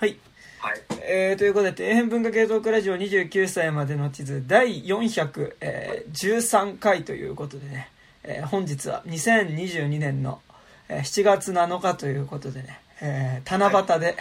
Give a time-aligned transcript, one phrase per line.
[0.00, 0.16] はい。
[0.60, 0.80] はい。
[1.02, 7.90] えー、ということで、底辺文化系トークラジオ29歳までの地図第413回ということでね、
[8.24, 10.40] えー本日は2022年の
[10.88, 14.16] えー7月7日ということでね、えー七夕で、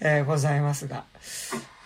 [0.00, 1.04] えーございますが、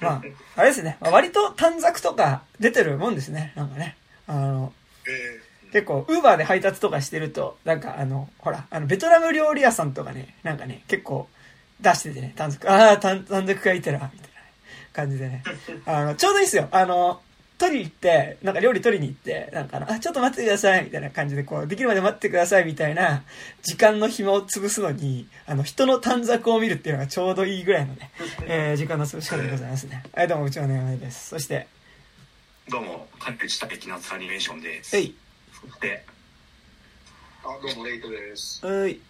[0.01, 0.23] まあ、
[0.55, 3.97] あれですね、まあ割と短冊とか出てるもんですね、なんかね。
[4.29, 4.73] あの、
[5.09, 5.41] え
[5.73, 11.29] 結構、ウーバーで配達とかしてると、なんかあの、ほら、あの、ベトナム料理屋さんとかね、なんかね、結構
[11.83, 14.37] 出しててね、短冊、ああ、短短冊書いてるわ、みたいな
[14.93, 15.43] 感じでね。
[15.85, 16.69] あの、ちょうどいいっすよ。
[16.71, 17.21] あの、
[17.63, 23.23] 取りに行って、なんか料理取りに行って、なんかあちょっと待ってください、みたいな感じで、こう、できるまで待ってください、みたいな、
[23.63, 28.11] 時間の暇を潰すのに、あの、人の短冊を見るっていうのがちょうどいいぐらいのね、
[28.47, 30.03] えー時間の潰し方でございますね。
[30.13, 31.29] はい、どうも、うちのねです。
[31.29, 31.69] そして、
[32.69, 34.97] どうも、関口大輝夏アニメーションです。
[34.97, 35.17] えい、
[35.61, 38.61] そして、ー、あ、どうも、レイトです。
[38.67, 39.01] うい、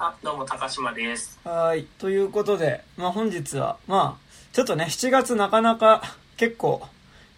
[0.00, 1.40] あ、どうも、高島です。
[1.42, 1.84] はい。
[1.98, 6.02] ということで、まあ本日は、まあ、ちょっとね、7月なかなか
[6.36, 6.86] 結構、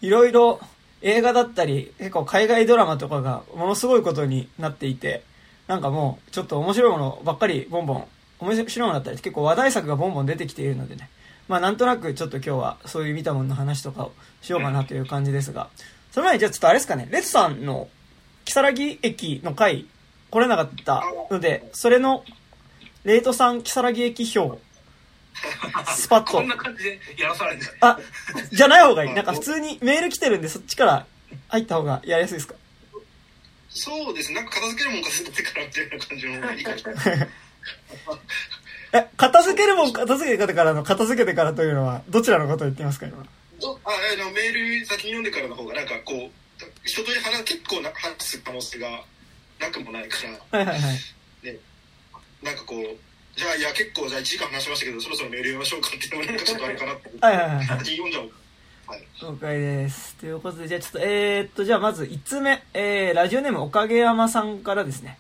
[0.03, 0.61] いろいろ
[1.01, 5.23] 映画だったり、結構海外ドラマとかがものすごいことになっていて、
[5.69, 8.07] なんかもう、ちょっと面白いものばっかりボンボン、
[8.41, 11.09] 面白いものだったり、結構話題作がボンボン出てきているのでね、
[11.49, 15.71] まあなんとなくちょっと今日はそういう見たものの話とかをしようかなという感じですが、
[16.13, 17.89] その前にじゃあちょっとあれですかね、レッツさんの、
[18.45, 19.87] 木更木駅の回、
[20.31, 22.23] 来れなかったので、それの
[23.05, 24.61] レイトさん、木更木駅表、
[25.97, 26.49] スパッとこん。
[26.49, 27.99] な感じでやらされるんですかあ、
[28.53, 29.15] じゃない方がいい。
[29.15, 31.07] なんか普通にメール来てるんで、そっちから
[31.49, 32.55] 入った方がやりやすいですか？
[33.71, 34.33] そうです。
[34.33, 37.29] なんか片付けるもん片付けてからみたいな感じのいいかもしれない。
[38.93, 43.25] え、片付けるもん片付けてからの片付けてからというのは、どちらのことを言ってますか、今？
[43.61, 46.31] どああのメール先に読んでからの方がなんかこう
[46.85, 49.05] 人と話結構な話す可能性が
[49.61, 50.17] なくもないか
[50.53, 51.59] らはいはいはい。
[52.43, 52.97] なんかこう
[53.39, 57.67] じゃあいや結構じゃあ1時間話しましたけどそろそろメール読みましょうかっていうのもなんかちょっとあれかなってはいはいはい。
[57.67, 58.31] 先に読んじゃおう
[58.91, 60.17] はい了解です。
[60.17, 65.17] ということで、じゃあちょっと、えー、っと、じゃあまず5つ目、えー、ラジオネームおかげ山さんからですね。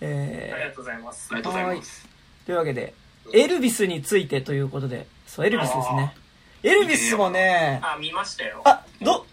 [0.00, 1.42] ありがえとうございますあり。
[1.42, 2.08] がとうございます。
[2.44, 2.94] ー、というわけで、
[3.34, 6.14] エルビスについてということで、そう、エルビスですね。
[6.62, 8.62] エルビスもね、あ、見ましたよ。
[8.64, 9.26] あ、ど、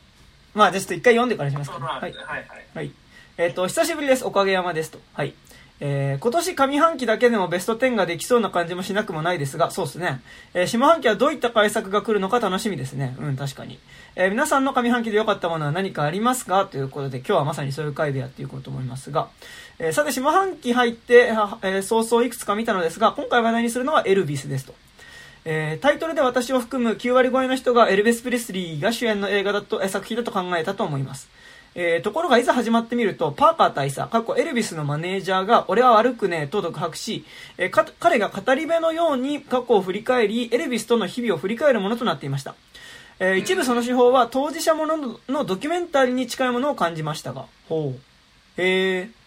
[0.54, 1.86] まあ、じゃあちょっと一回読んでからにしますかね。
[1.86, 2.16] はい、ははいい、。
[2.26, 2.46] はい。
[2.76, 2.92] はい。
[3.38, 4.26] えっ、と、久しぶりです。
[4.26, 5.00] おかげ山ですと。
[5.14, 5.34] はい。
[5.82, 10.22] えー、今年上半期だけでもベスト10ができそうな感じもしなくもないですが、そうですね。
[10.54, 13.16] えー、下半期はどういった改作が来るのか楽しみですね。
[13.20, 13.80] うん、確かに。
[14.16, 16.66] えー、皆さんの上半期で良かったものは何かありますか？
[16.66, 19.30] ということで、今日はまさにそういう回でやっていこうと思いますが、
[19.80, 24.74] え、さて、下半期入って、えー、早々いくつか見たのですが、今回話題にするのはエルビスですと。
[25.46, 31.30] えータイトルで私を含む9割超えの人がエルベス・プレスリーが主演の映画だと、え作品だと考えたと思います。
[31.76, 37.26] えーところがいざ始まってみると、パーカー大佐、過去エルビスのマネージャーが、俺は悪くねえと独白し、
[37.58, 42.56] えーか彼が語り部のように過去を振り返り、エルビスとの日々を振り返るものとなっていました。
[43.20, 48.62] えー一部その手法は当事者ものののドキュメンタリーに近いものを感じましたが、ほう。
[48.62, 49.19] へー。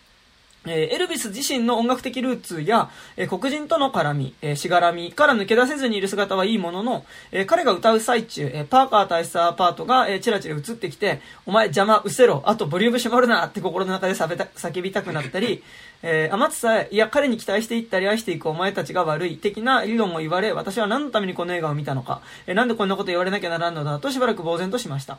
[0.67, 15.63] えーエルビス自身の音楽的ルーツや、えー黒人との絡み、えーしがらみから抜け出せずにいる姿はいいものの、えー彼が歌う最中、えーパーカー大佐パートが、えーチラチラ映ってきて、お前邪魔、うせろ、あとボリューム絞るなって心の中で叫びたくなったり、
[16.05, 25.19] えー、余つさえ、いや彼に期待していったり愛していくお前たちが悪い的な理論を言われ、私は何のためにこの映画を見たのか、えーなんでこんなこと言われなきゃならんのだとしばらく呆然としました。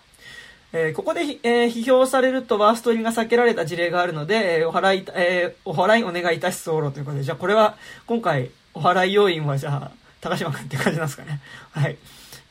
[0.76, 11.40] えーここでひ、えー批評されるとワースト入りが避けられた事例があるので、えーお払い、えーお払いお願いいたし候ということで、じゃあこれは、今回、お払い要員はじゃあ、高島君って感じなんですかね。
[11.72, 11.98] はい。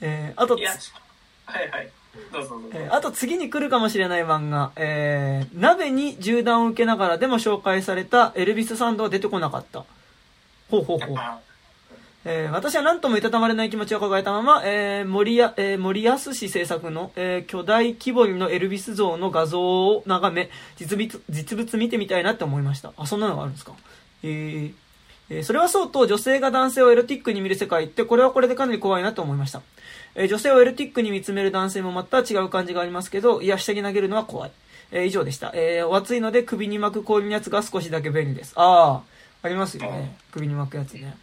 [0.00, 1.90] えーあとはい、はい。
[2.32, 2.68] どうぞどうぞ。
[2.74, 9.84] えーあと次に来るかもしれない漫画、えー、鍋に銃弾を受けながらでも紹介されたエルビス・サンドは出てこなかった。
[10.70, 11.16] ほうほうほう。
[12.24, 22.92] あえー私は何ともいたたまれない気持ちを抱えたまま、えー森や、えー森安氏制作の、えー巨大規模のエルビス像の画像を眺め、実物、実物見てみたいなって思いました。
[22.96, 23.72] あ、そんなのがあるんですか？
[24.22, 24.72] えー
[25.30, 29.62] えーそれはそうと、女性が男性をエロティックに見る世界って、これはこれでかなり怖いなと思いました。
[30.14, 34.50] えー女性をエロティックに見つめる男性もまた違う感じがありますけど、いや、下に投げるのは怖い。
[34.90, 35.50] えー以上でした。
[35.54, 38.52] えーお熱いので首に巻く氷のやつが少しだけ便利です。
[38.56, 39.02] ああ、
[39.42, 40.16] ありますよね。
[40.30, 41.16] 首に巻くやつね。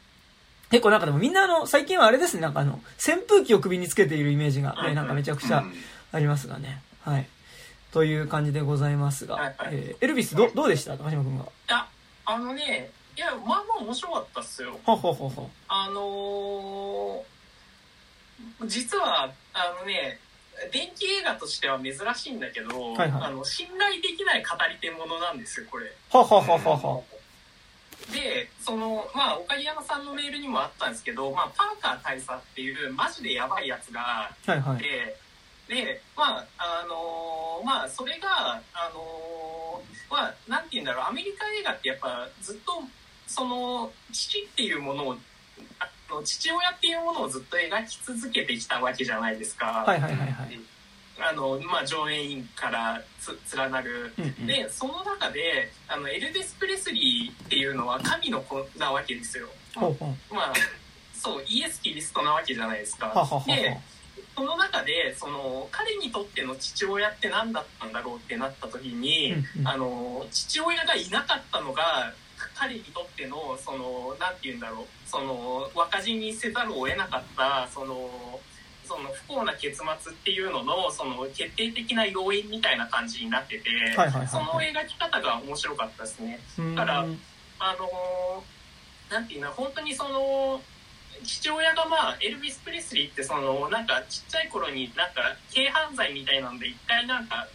[0.72, 5.64] 結構なんかでもみんなあの、最近はあれですね、なんかあの、扇風機を首につけているイメージが、ね、なんかめちゃくちゃ
[6.12, 6.82] ありますがね。
[7.02, 7.28] はい。
[7.92, 10.96] という感じでございますが、はいはいえーエルビスど、どうでした？
[10.96, 11.46] 高島君は。
[11.46, 11.88] いや、
[12.26, 14.80] あのね、いや、まあまあ面白かったっすよ。
[14.84, 15.46] ほうほうほうほう。
[15.68, 20.20] あのー実は、あのね、
[20.72, 25.92] 電気映画としては珍しいんだけど、はいはいあの信頼できない語り手ものなんですよ、これ。
[26.10, 27.06] ほうほうほうほうほ
[28.12, 35.18] で、そのまあ岡山さんのメールにもあったんですけど、まあ、パーカー大佐っていうマジでやばいやつがはいはいいて、
[35.68, 42.82] でまああのまあそれがあのまあなんて言うんだろうアメリカ映画ってやっぱずっと
[43.28, 45.18] その父っていうものを
[45.80, 49.84] あの父親っていうものをずっと描き続けてきたわけじゃないですか。
[49.86, 50.60] はいはいはいはい
[51.22, 54.14] あのまあ、上演員からつ連なる。
[54.46, 59.48] でその中であのエルデス・プレスリーっていうのは神の子なわけですよ。
[60.32, 60.54] まあ
[61.14, 63.14] そうイエス・キリストなわけじゃないですか。
[63.46, 63.78] で
[64.36, 72.14] その中でその彼にとっての父親って何だったんだろうってなった時に、あの父親がいなかったのが
[72.56, 74.86] 彼にとってのそのなんて言うんだろう。
[75.06, 78.40] その若死にせざるを得なかったその
[78.90, 83.70] その不幸な結末っていうののその決定的な要因みたいな感じになってて、
[84.28, 86.40] その描き方が面白かったですね。
[86.58, 86.76] うん。
[86.76, 87.06] だから
[87.60, 88.44] あの
[89.12, 90.60] なんていうの本当にその
[91.24, 97.48] 父親がまあエルビス・プレスリーってそのなんかちっちゃい頃になんか軽犯罪みたいなんで一回なんか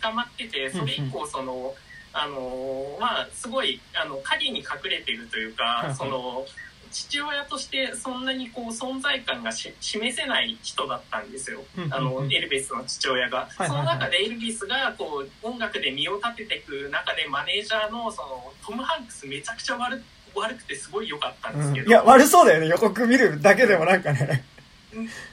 [0.00, 1.74] 捕まっててそれ以降その、
[2.12, 6.46] あのまあすごいあの影に隠れてるというか、その
[6.90, 11.94] 父親としてそんなにこう存在感がし示せない人だったんですよ、うんうんうん。
[11.94, 20.02] あのエルビスの父親が、その中でエルビスがこう音楽で身を立てていく中でマネージャーのそのトム・ハンクスめちゃくちゃ悪
[20.34, 22.68] 悪くてすごい良かったんですけど、うんいや悪そうだよね。
[22.68, 24.44] 予告見るだけでもなんかね。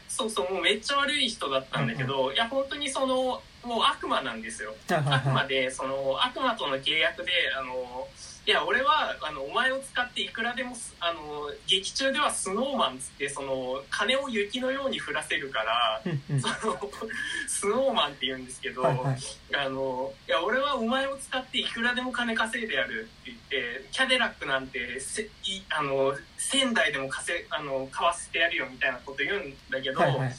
[0.07, 4.75] そうそうもうめっちゃ悪い人だったんだけど、いや本当にそのもう悪魔なんですよ。
[4.87, 8.07] はいはいあくまはいでその悪魔との契約であの
[8.45, 16.01] いや俺はあのお前を使っていくらでもすあの劇中ではスノーマンっつってその金を雪のように降らせるから
[16.41, 16.77] その
[17.47, 19.17] スノーマンって言うんですけど、はいはい。
[19.55, 30.35] あのいや俺はお前を使っていくらでも金稼いでやるって言ってキャデラックなんてせいあの仙台でも稼あの買わせてやるよみたいなこと言うんだけど、はいはい。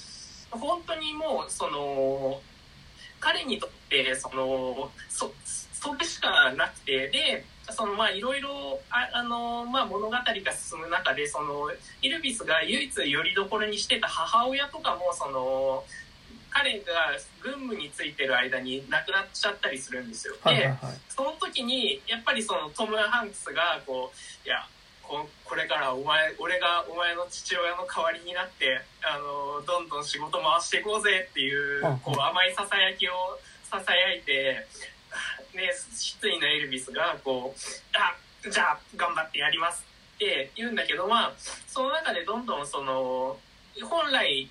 [0.50, 2.42] 本当にもうその
[3.18, 5.32] 彼にとってそのそ
[5.72, 10.22] それしかなくてでそのまあいろいろああの、まあ、物語が
[10.52, 11.70] 進む中でその
[12.02, 15.84] イルビスが唯一よりどころにしてた母親とかもその
[16.50, 16.84] 彼が
[17.42, 20.34] 軍務についてる間に亡くなっちゃったりするんですよ。
[20.44, 20.76] ではいはいはい
[21.08, 24.66] その時にやっぱりそのトム・ハンクスがこういや
[25.02, 33.12] ここれからお前俺がお前の父親の代わりになってあのどんどん仕事回していこうぜっていううんこう甘いささやきを
[33.64, 34.66] ささやいて、
[35.54, 37.58] ね、失意のエルビスがこう
[37.96, 38.16] あ
[38.50, 39.84] じゃあ頑張ってやります
[40.16, 41.32] って言うんだけどまあ
[41.66, 43.36] その中でどんどんその
[43.82, 44.50] 本来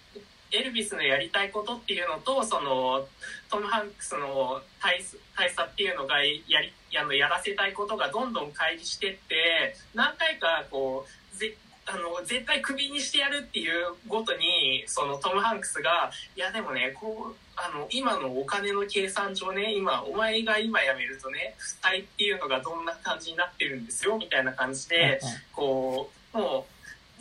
[0.51, 3.05] エルビスのやりたいことっていうのとその
[3.49, 11.55] トム・ハンクスの大す大佐っていうのがやりあのやらせたいことがどんどん乖離してって何回かこうぜ
[11.85, 25.19] あの絶対クビにしてやるっていうごとにそのトム・ハンクスがいやでもねこうあの今のお金の計算上ね今お前が今辞めるとね負債っていうのがどんな感じになってるんですよみたいな感じで。
[25.53, 26.73] こうもう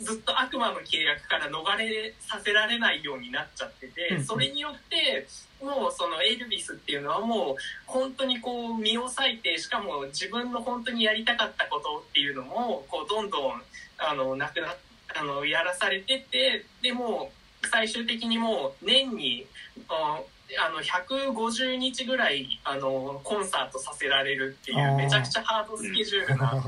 [0.03, 5.27] ずっと悪魔の契約から逃れさせられないようになっちゃっててうんそれによって
[5.61, 13.61] もうそのエルビスっていうのはもう本当にこう身を割いてしかも自分の本当にやりたかったことっていうのもこうどんどん
[13.97, 14.75] あのなくな
[15.15, 19.45] あのやらされてってでもう最終的にもう年に
[19.89, 20.21] あ
[20.59, 26.61] あの150日ぐらいあのコンサートさせられるっていうめちゃくちゃハードスケジュールな感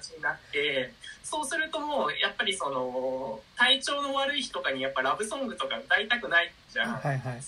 [0.00, 7.42] じになってそうするともうやっぱりその体調の悪い日とかにやっぱラブソングとか歌いたくないじゃん、はいはい。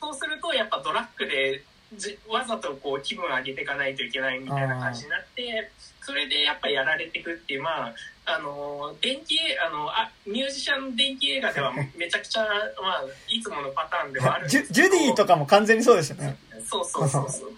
[0.00, 1.62] そうするとやっぱドラッグで
[1.94, 5.70] じわざとこう気分上げていかないといけないみたいな感じになって
[6.02, 7.94] それでやっぱやられていくっていうまあ
[8.28, 12.42] あの電気映あのあミュージシャン電気映画では めちゃくちゃ、
[12.82, 14.88] まあ、いつものパターンではあるんジュジですけど。
[14.98, 16.36] ュディとかも完全にそうですよね。
[16.68, 17.52] そうそうそうそう。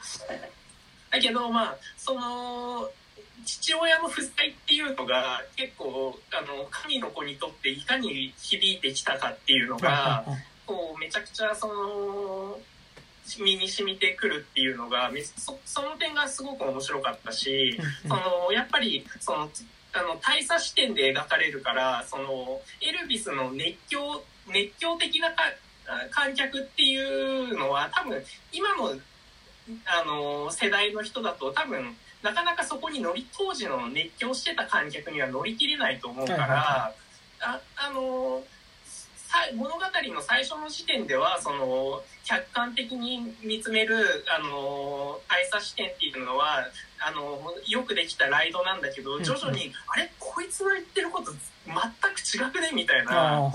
[1.10, 2.90] だけどまあその
[3.46, 10.22] 父親の不在っていうのが結構あの神の子にとっていかに響いてきたかっていうのが
[10.66, 12.58] こうめちゃくちゃその
[13.40, 19.50] 身に染みてくるっていうのがめそその点がすごく面白かったし、そのやっぱりその
[19.92, 25.42] あの大佐視点で描かれるからそのエルビスの熱狂熱狂的なか
[26.10, 28.92] 観客っていうのは多分今の
[29.84, 36.94] あの世代の人だと多分なかなかそこに乗り当時の熱狂してた観客には乗り切れないと思うから、
[37.40, 38.57] ああのさ
[39.54, 46.66] 物語りの最初の時点ではその客観的に見つめるあの大差視点っていうのは
[47.00, 50.10] あのよくできたライドなんだけどん徐々に、あれ？
[50.18, 51.38] こいつの言ってること全
[52.46, 52.72] く違くね？
[52.74, 53.52] みたいあなあの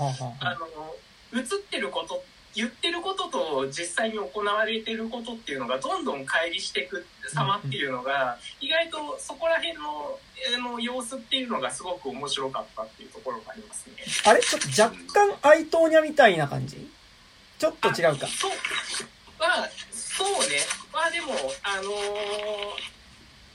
[1.34, 2.22] 映ってること
[2.54, 10.18] 言ってることと実際に行われてることっていうのがどんどん乖離していく様っていうのが意外とそこら辺の
[10.56, 13.94] あの様子っていうのがすごく面白かったっていうところがありますね。
[14.26, 14.40] あれ？
[14.40, 14.94] ちょっと若
[15.40, 16.88] 干アイトーニャみたいな感じ？
[17.58, 18.26] ちょっと違うか。
[18.26, 18.28] あ。
[18.28, 18.50] そう。
[19.38, 20.58] まあそうね。
[20.92, 21.32] まあでも
[21.62, 21.94] あのー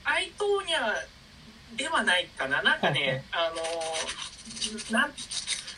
[0.04, 2.62] アイトーニャではないかな。
[2.62, 5.12] なんかねあのーなん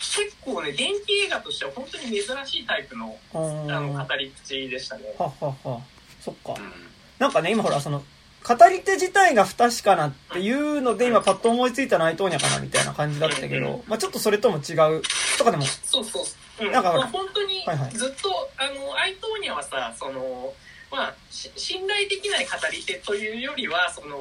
[0.03, 5.05] 結構ね電気映画としては本当に珍しいタイプのあの語り口でしたね。
[5.19, 5.81] はっはっは。
[6.21, 6.53] そっか。
[6.53, 6.93] うん
[7.23, 8.03] なんかね、今ほら、その、
[8.45, 15.03] 語り手自体が不確かなっていうので、今パッと思いついたのアイトーニャかなみたいな感じだったけど、まあちょっとそれとも違う。
[15.39, 16.21] とかでも、そうそ
[16.59, 16.65] う。
[16.67, 20.53] うん、なんかほらまあ本当にはいはいずっと、あの、アイトーニャはさ、その、
[20.91, 24.17] まあ、し信頼できない語り手というよりは、その、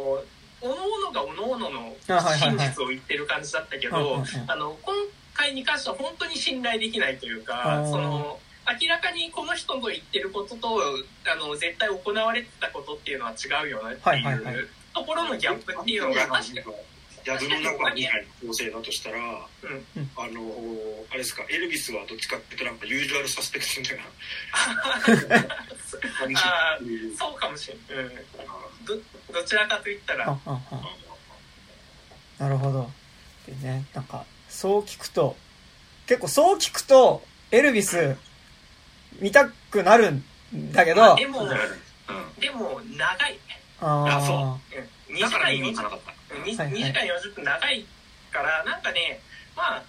[0.62, 4.94] おのおのがおのおのの真はい実を言ってる感じだったけど、あの、今
[5.34, 8.40] 回に関しては本当に信頼できないというあかー、その、
[8.82, 10.82] 明らかにこの人の言ってることと、
[11.26, 16.92] あの、絶対行われてたことっていうのは違うよねってはいうところのギャップっていうのが確かに。
[17.24, 20.42] 宿の中みたいな構成だとしたら、うんあの
[21.12, 24.04] あれですかエルビスはどっちかっていうとなんかユージュアルサスペクトみたいな
[25.02, 26.80] 感じ あ
[27.18, 28.00] そうかもしれん。
[28.00, 28.16] うん。
[28.86, 28.96] ど、
[29.34, 30.26] どちらかと言ったら、
[32.40, 32.92] なるほど。
[33.46, 34.26] でね、なんか、
[34.62, 35.36] そう聞くと、
[36.06, 38.16] 結構そう聞くと、エルビス、
[39.20, 40.24] 見たくなるん
[40.72, 42.40] だけど、でも、うん。
[42.40, 43.40] でも、長い。
[43.80, 45.14] ああそう。
[45.14, 45.16] ん。
[45.16, 46.36] 2時間だから見に行か40なかった。
[46.36, 46.80] うんにはいはい。
[46.80, 47.00] 2時間
[47.32, 47.86] 40分長い
[48.32, 49.20] から、なんかね、
[49.58, 49.84] まあ、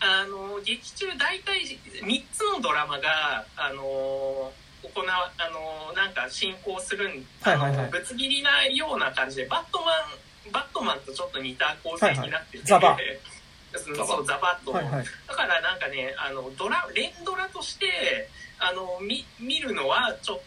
[0.00, 1.62] あの、劇中大体
[2.04, 7.80] 3つのドラマが、あの、行わ、あの、なんか進行するん、あの、はいはい。
[7.84, 9.92] はいぶつ切りなような感じで、バットマ
[10.50, 12.98] ン、バットマンとちょっと似た構成になってて、はいはい。
[12.98, 12.98] ザバ
[13.78, 15.04] そうそう、ザバット、はいはい。
[15.28, 20.40] だからなんかね、あの、ドラ、連ドラとして、あの、見、見るのはちょっ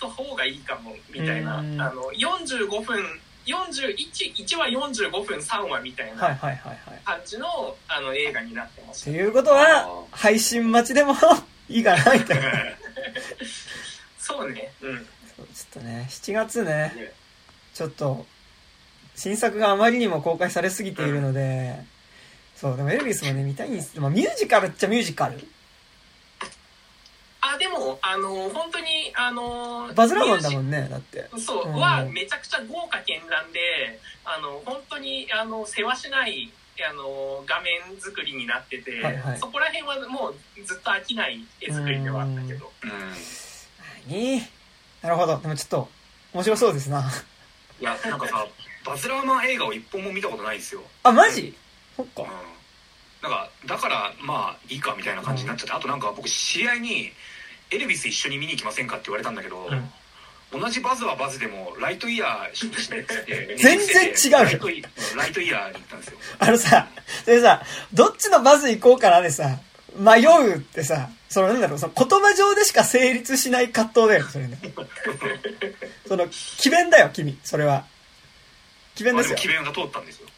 [0.00, 1.58] と方がいいかも、みたいな。
[1.58, 6.78] あうんの、45分、41、1話45分3話みたいはいなはいはいはい。
[7.04, 9.04] 感じの、あの、映画になってました。
[9.06, 11.14] ということは、配信待ちでも
[11.68, 12.52] いいかな、みたいな。
[14.18, 14.72] そうね。
[14.80, 15.06] うん。
[15.36, 17.12] そうちょっとね、7月ね、ね
[17.74, 18.26] ちょっと、
[19.14, 21.76] 新作があまりにも公開されすぎているので、
[22.62, 23.98] そう、でもエルビスもね、見たいんです。
[23.98, 25.36] まあ、ミュージカルっちゃミュージカル。
[27.40, 30.68] あ、でも、あの、本当に、あの、バズラマンだもん。
[30.68, 31.28] んね、だって。
[31.38, 36.52] そう、うんは、めちゃくちゃ豪華絢爛で、あの、本当に、あの、世話しない、
[36.88, 42.70] あの、画面作りになってて、はいはいそこら辺はもうずっと飽きない絵作りではあったけど。
[42.84, 44.42] うんいい。
[45.02, 45.36] なるほど。
[45.38, 45.88] でもちょっと、
[46.32, 47.10] 面白そうですな。
[47.80, 48.46] いやなんかさ
[48.84, 51.52] バズ・ラーマン映画を一本も見たことないんですよ、あ、マジ？
[51.96, 52.28] そっかうん。
[53.22, 57.12] なんかだからまあいいかみたいな感じになっちゃってあとなんか僕知り合いに
[57.70, 59.70] 「エルビス一緒に見に行きませんか?」って言われたんだけど、
[60.52, 64.84] 同じバズはバズでもライトイヤーしにしてって 全然違うライトイ
[65.16, 66.88] ライトイヤーに行ったんですよあのさ、
[67.24, 69.58] それさ、どっちのバズ行こうかなでさ、
[69.96, 74.58] 迷うってさ、そのなんだろう、その言葉上でしか成立しない葛藤だよ、それね。
[76.06, 77.84] その、詭弁だよ、君、それは。
[78.96, 79.48] 詭弁まあでよですも機。
[79.48, 80.28] 弁が通ったんですよ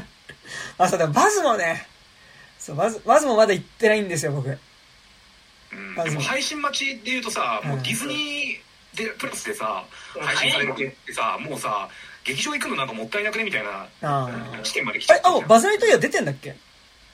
[0.78, 1.86] あ、そう、でもバズもね、
[2.58, 4.48] そう、バズ、バズもまだ行ってないんですよ、僕。
[5.72, 5.94] うん。
[6.04, 9.84] でも配信待ちで言うとさ、もうディズニーでプラスでさ
[10.20, 11.88] 配信されてってさもうさ
[12.22, 14.60] 劇場行くのなんかもったいなくねみたいなああ。
[14.62, 15.48] 地点まで来ちゃってるじゃん。
[15.48, 16.50] バズライトイヤー出てんだっけ？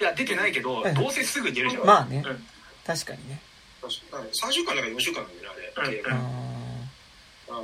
[0.00, 2.22] いや出てないけど、どうせすぐ出るじゃん、まあね。
[2.26, 2.46] うん。
[2.87, 3.40] 確かにね。
[3.82, 7.62] 3週間だから4週間なんだよねあれ、うんあだか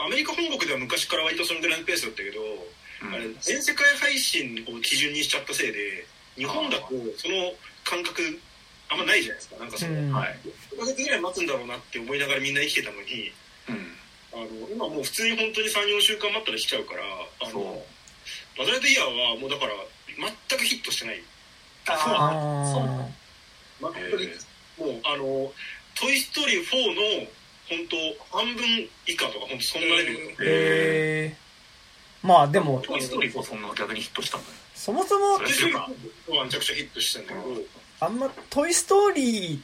[0.00, 2.58] らアメリカ本国では昔から割とそのぐらいのペースだったけど、うん
[3.00, 7.52] あれ全世界配信を基準にしちゃったせいで日本だとその
[7.84, 8.22] 感覚
[8.90, 9.56] あんまないじゃないですか。
[9.58, 10.12] なんかその、うん。
[10.12, 10.38] はい、
[10.72, 13.32] 5ヶ月ぐらい待つんだろうなって思いながらみんな生きてたのに
[13.68, 13.92] うん、
[14.32, 17.02] あの今もう普通に本当に34週間待ったら来ちゃうから
[17.40, 17.82] あの
[18.56, 19.72] バズ・ライトイヤーはもうだから
[20.48, 21.22] 全くヒットしてない。
[21.86, 21.92] あ。
[21.92, 23.90] あそう。
[23.90, 25.52] あ全くもうあの
[25.94, 27.26] 「トイ・ストーリー4」の
[27.68, 28.64] 本当半分
[29.06, 30.36] 以下とか本当そんなレベルー。
[30.40, 31.47] えー。
[32.22, 37.62] まあでも、トイ・ストーリー4そんな逆にヒットしたんだねそもそもトイ・ストーリー4はめちゃくちゃヒットしてたんだけど
[38.00, 39.62] あんま、トイ・ストーリ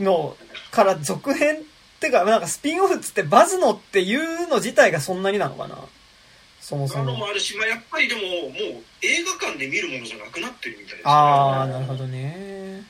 [0.00, 0.36] ーの
[0.70, 1.58] から続編っ
[2.00, 5.78] てか、なんかスピンオフっつってバズのっていうの自体がそんなになのかな
[6.60, 7.26] そもそもも。
[7.26, 12.84] あるし、まあ、やっぱりでももう映画館で見るものじゃなくなってるみたいですねあー、なるほどね。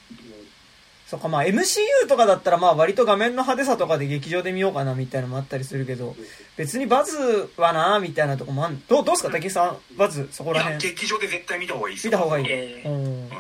[1.13, 6.17] そっかまあ MCU とかだったらまあ割と画面の派手さとかで劇場で見ようかなみたいなのもあったりするけど
[6.57, 10.79] 別にバズはなみたいなとこもあんどうどうすか竹内さんバズそこら辺？
[10.79, 12.13] 劇場で絶対見た方がいいですよ。
[12.13, 13.05] 見た方がいい、えーうん。
[13.05, 13.39] うんちょっ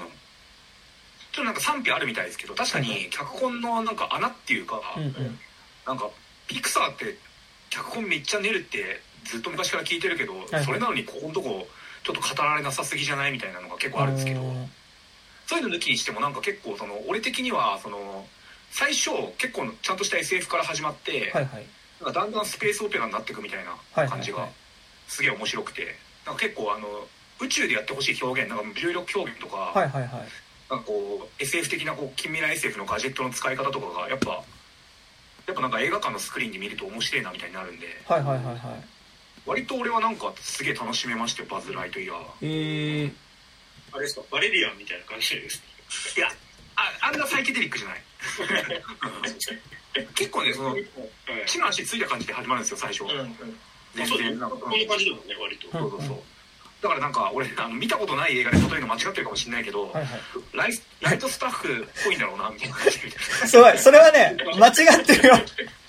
[1.36, 5.38] となんか賛否あるみたいですけど確かに脚本のなんか穴っていうか、うんうん。
[5.86, 6.10] なんか
[6.46, 7.16] ピクサーって
[7.70, 11.66] 脚本めっちゃ練るってずっと昔から聞いてるけど、はいそれなのにここのとこ
[12.04, 14.70] ちょっと語られなさすぎじゃないみたいなのが結構あるんですけど、うん
[15.52, 18.24] そういうの抜きにしてもなんか結構その俺的にはその
[18.70, 21.66] 最初結構ちゃんとした SF から始まって、はいはい。
[22.00, 24.48] なんかだんだんスペースオペラになっていくみたいな感じが
[25.08, 25.94] すげえ面白くて
[26.24, 26.88] なんか結構あの
[27.38, 30.10] 宇宙でやってほしい表現なんか無重力表現とか,、はいはいはい。
[30.70, 34.30] なんかこう SF 的なこう近未来 SF のガジェットの使い方とかがやっぱ
[35.46, 38.56] やっぱなんか映画館のスクリーンで見ると面白いなみたいになるんではいはいはいはい。
[39.44, 42.16] 割と俺はなんかすげえ楽しめましたよバズ・ライトイヤー。
[42.40, 43.12] えー、
[43.92, 45.62] あれですかバレリアンみたいな感じです
[46.16, 46.28] いや
[46.76, 48.02] ああんなサイケデリックじゃない。
[50.14, 50.86] 結構ねそのはい。
[51.46, 53.58] 地の足ついた感じで始まるんですよ最初、うんうん。
[53.94, 54.56] 全そう然なんか。
[54.56, 55.70] こんな感じだもんね割と。
[55.70, 56.22] そうそうそう。
[56.82, 60.20] だからなんか俺あの見たことない映画で例えるの間違ってるかもしれないけど、はいはい。
[60.54, 62.76] ライスライトスタッフっぽいんだろうなみたいな
[63.46, 64.70] すごいそれはね間違
[65.02, 65.38] ってるよ。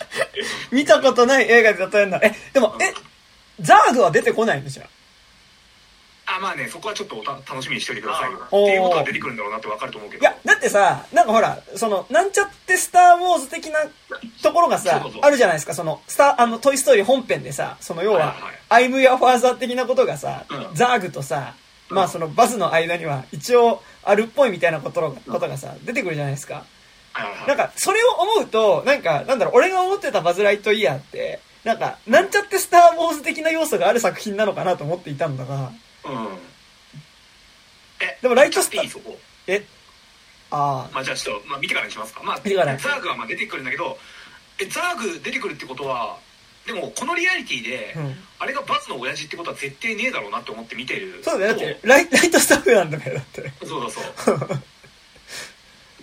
[0.72, 2.94] 見たことない映画で例えるなえでもえ
[3.62, 4.70] ザーグは出てこないの？
[4.70, 4.88] じゃ
[6.26, 8.40] あまあねそこはちょっとおた楽しみにしておいてくださいよ。
[8.46, 10.22] っていうことは出てくるんだろうなって分かると思うけど。
[10.22, 13.80] いやだってさなんかほらそのなんちゃってスター・ウォーズ的な
[14.42, 15.74] ところがさあるじゃないですか。
[15.74, 20.68] そのスターあのトイ・ストーリー本編でさその要ははいはい「アイム・ヤ・ファーザー」的なことがさ、うん。
[20.74, 21.56] ザーグとさ
[21.90, 21.96] うん。
[21.98, 26.66] まあそのバズの間には一応あるっぽいみたいなことがことがさ出てくるじゃないですか。
[27.48, 35.72] なんかそれを思うとなんかなんだろう俺が思ってたバズ・ライトイヤーってなんかなんちゃってスター・ウォーズ的な要素がある作品なのかなと思っていたんだが
[36.06, 36.38] うん。
[38.02, 38.90] えでもライトスタいい？
[38.90, 39.18] そこ。
[39.48, 39.64] え？
[40.52, 42.22] あまあじゃあちょっと、まあ、見てからにしますか。
[42.24, 42.78] まあ見てから。
[42.78, 43.98] ザーグはまあ出てくるんだけど
[44.62, 46.18] えザーグ出てくるってことは
[46.68, 48.16] でもこのリアリティで、あうん。
[48.40, 51.22] あれがバズの親父ってことは絶対ねえだろうなって思って見てる。
[51.24, 51.52] そうだよ。
[51.54, 53.52] だってライライトスタッフなんだからだって。
[53.66, 54.40] そうそうそう。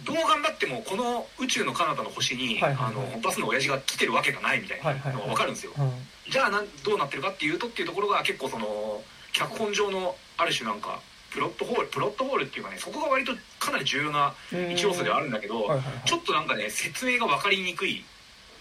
[0.02, 3.04] どう頑張ってもこの宇宙の彼方の星に、はいはいはい。
[3.06, 5.90] あのバスの親父が来てるわけがないみたいなのが分かるんですよ、うん
[6.30, 14.34] じゃあなんどうなってるかっていうとっていうところが結構その脚本上のある種なんかプロットホールプロットホールっていうかねそこが割とかなり重要な
[14.72, 16.08] 一要素ではあるんだけど、はいはいはい。
[16.08, 18.04] ちょっとなんかね説明が分かりにくい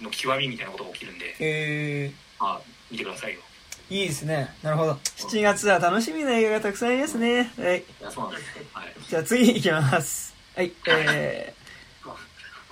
[0.01, 3.39] の極みみたいなことが起きるんで、えまあ見てくださいよ。
[3.89, 4.49] ー、いいですね。
[4.61, 4.93] なるほど。
[4.93, 7.51] 7月は楽しみな映画がたくさんありますね。
[7.57, 7.83] はい。
[8.09, 8.95] そうなんですはい。
[9.07, 10.35] じゃあ次いきます。
[10.55, 10.71] はい。
[10.87, 12.11] えー、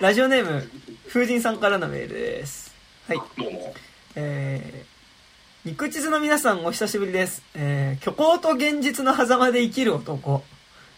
[0.00, 0.70] ラジオネーム
[1.08, 2.74] 風神さんからのメールです。
[3.08, 3.20] はい。
[3.36, 3.74] どうも。
[4.14, 4.97] えー、
[5.68, 7.42] 肉地図の皆さんお久しぶりです。
[7.54, 10.42] えー、虚構と現実の狭間で生きる男。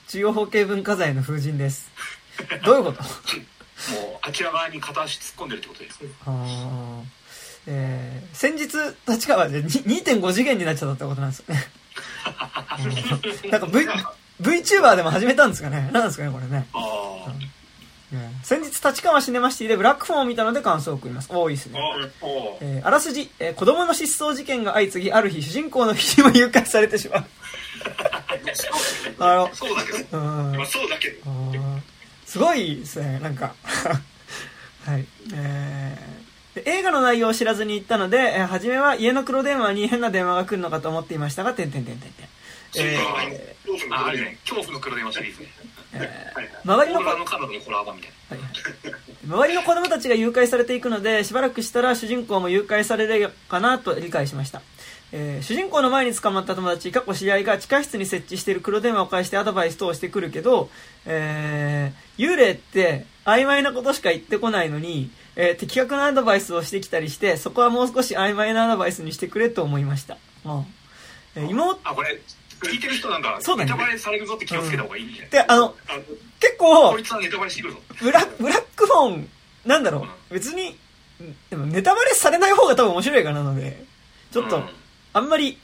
[0.06, 1.90] 中央法系文化財の風神です。
[2.64, 3.02] どういうこと？
[3.02, 7.02] もうあちら側に片足突っ込んでるってことですあー
[7.66, 8.68] えー、先日、
[9.08, 11.64] 立川でに2.5次元になっちゃったってことなんですよね。
[13.44, 15.90] うんなんか V、VTuber でも始めたんですかね？
[15.92, 16.64] なんですかねこれね。
[16.74, 17.50] ああね
[18.42, 21.28] 先日立川シネマシティでブラックフォンを見たので感想を送ります。
[21.32, 21.78] 多いですね。
[22.20, 27.24] おおえーあらすじ、えー子供の失踪事件が相次ぎ、ある日主人公の父も誘拐されてしまう。
[29.20, 31.80] あの、そうだけどうんまあそうだけどあー
[32.26, 33.54] すごいですね、なんか。
[34.86, 35.06] はい。
[35.34, 36.20] えー
[36.52, 42.26] で映画の内容を知らずに行ったので、えー初めは家の黒電話に変な電話が来るのかと思っていましたが、てんてんてんてんてん。
[42.76, 45.79] えああるね恐怖の黒電話シリーズねー
[46.64, 47.00] 周りの
[49.26, 54.62] 周りの子供たちが誘拐されていくのでしばらくしたら主人公も誘拐されるかなと理解しました、
[55.12, 60.70] えー主人公の前に捕まった友達過去知り合いが地下室に設置している黒電話を返してアドバイス等してくるけど、
[61.06, 70.66] えー幽霊って曖昧なことしか言ってこないのに、えー的確なアドバイスをしてきたりしてそこはもう少し曖昧なアドバイスにしてくれと思いました、うん
[71.34, 72.20] えー妹あこれ
[72.62, 73.70] 聞いてる人なんかそうだね。
[73.70, 75.22] ネタバレされるぞって気をつけた方がいいみたい？
[75.22, 75.74] な、であの
[76.40, 77.80] 結構こいつはネタバレしてくるぞ。
[78.00, 79.28] ブラブラックフォン、
[79.64, 80.76] なんだろう、別に、
[81.20, 83.84] うんでもネタバレされない方が多分面白いかなので、
[84.32, 84.68] ちょっと、うん。
[85.12, 85.58] あんまり、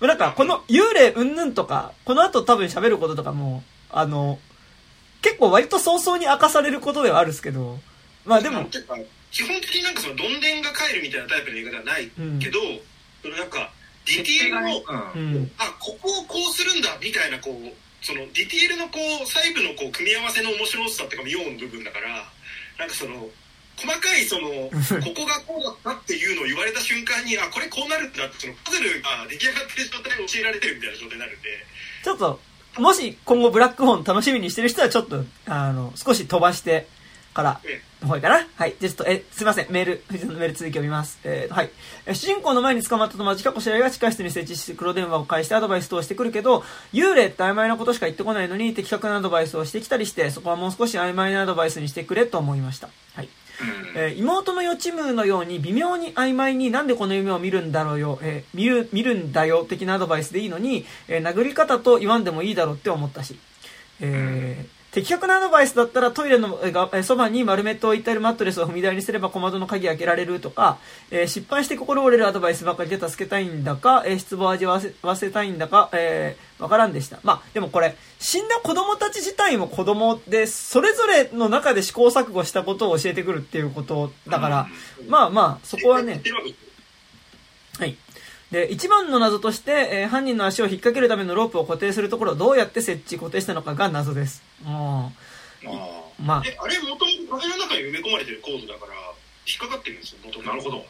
[0.00, 4.38] なんか、この幽霊うんぬんとか、この後多分喋ることとかも、あの、
[5.20, 7.78] 結構割と早々に明かされることではあるんですけど、
[8.24, 8.64] まあでも
[9.32, 12.38] 基本的になんかそのどんでんが帰るみたいなタイプの映画ではないうん。
[12.38, 12.58] けど、
[13.22, 13.72] そのなんか
[14.06, 15.34] ディティールの、ううん。
[15.44, 17.72] ん、あここをこうするんだみたいなこう
[18.04, 22.26] そのディティールのこう細部のこう組み合わせの面白さっていうか妙な部分だから
[22.78, 23.28] なんかその
[23.76, 24.48] 細かいその
[25.00, 31.66] ここがこうだったっていうのを言われた瞬間にあこれこうなるんだってそのパズルが出来上がってる状態を教えられてるみたいな状態になるんで。
[32.04, 32.40] ちょっと、
[32.78, 36.86] もし今後ブラックホーン楽しみにしてる人はちょっと、あの、少し飛ばして
[37.34, 38.46] からえの方かな。
[38.56, 38.74] はい。
[38.78, 39.66] じゃあちょっと、え、すいません。
[39.70, 41.18] メール、藤井さんのメール続きを見ます。
[41.24, 41.70] えー、はい。
[42.06, 52.88] え主人公の前に捕まった友達かこしらが地下室に設置して黒電話を返してアドバイス等してくるけど、幽霊って曖昧なことしか言ってこないのに的確なアドバイスをしてきたりして、そこはもう少し曖昧なアドバイスにしてくれと思いました。
[53.14, 53.28] はい。
[53.60, 63.38] うんえー妹の予知夢のように微妙に曖昧になんでこの夢を見るんだろうよ、えー見る、見るんだよ的なアドバイスでいいのに、えー殴り方と言わんでもいいだろうって思ったし、
[64.00, 66.58] えー的確なアドバイスだったらトイレの
[67.02, 70.78] そばに丸めて置いてあるマットレスを踏み台にすれば小窓の鍵開けられるとか、
[71.10, 77.18] えー失敗して心折れるアドバイスばかりで助けたいんだか、えー失望を味わわせわせたいんだか、えーわからんでした。
[77.24, 84.68] まあ、でもこれ、死んだ子供たち自体も子供で、それぞれの中で試行錯誤したことを教えてくるっていうことだから、
[85.08, 86.20] まあまあ、そこはね
[87.80, 87.96] はい。
[88.52, 94.42] で、一番の謎として、えー犯人の足を引っ掛けるためのロープを固定するところをどうやって設置、固定したのかが謎です。
[94.64, 94.70] うん。
[94.70, 95.10] あ
[96.20, 98.92] まあ、えあれもともと壁の中に埋め込まれてるコードだから
[99.46, 100.84] 引っかかってるんですよ元なるほど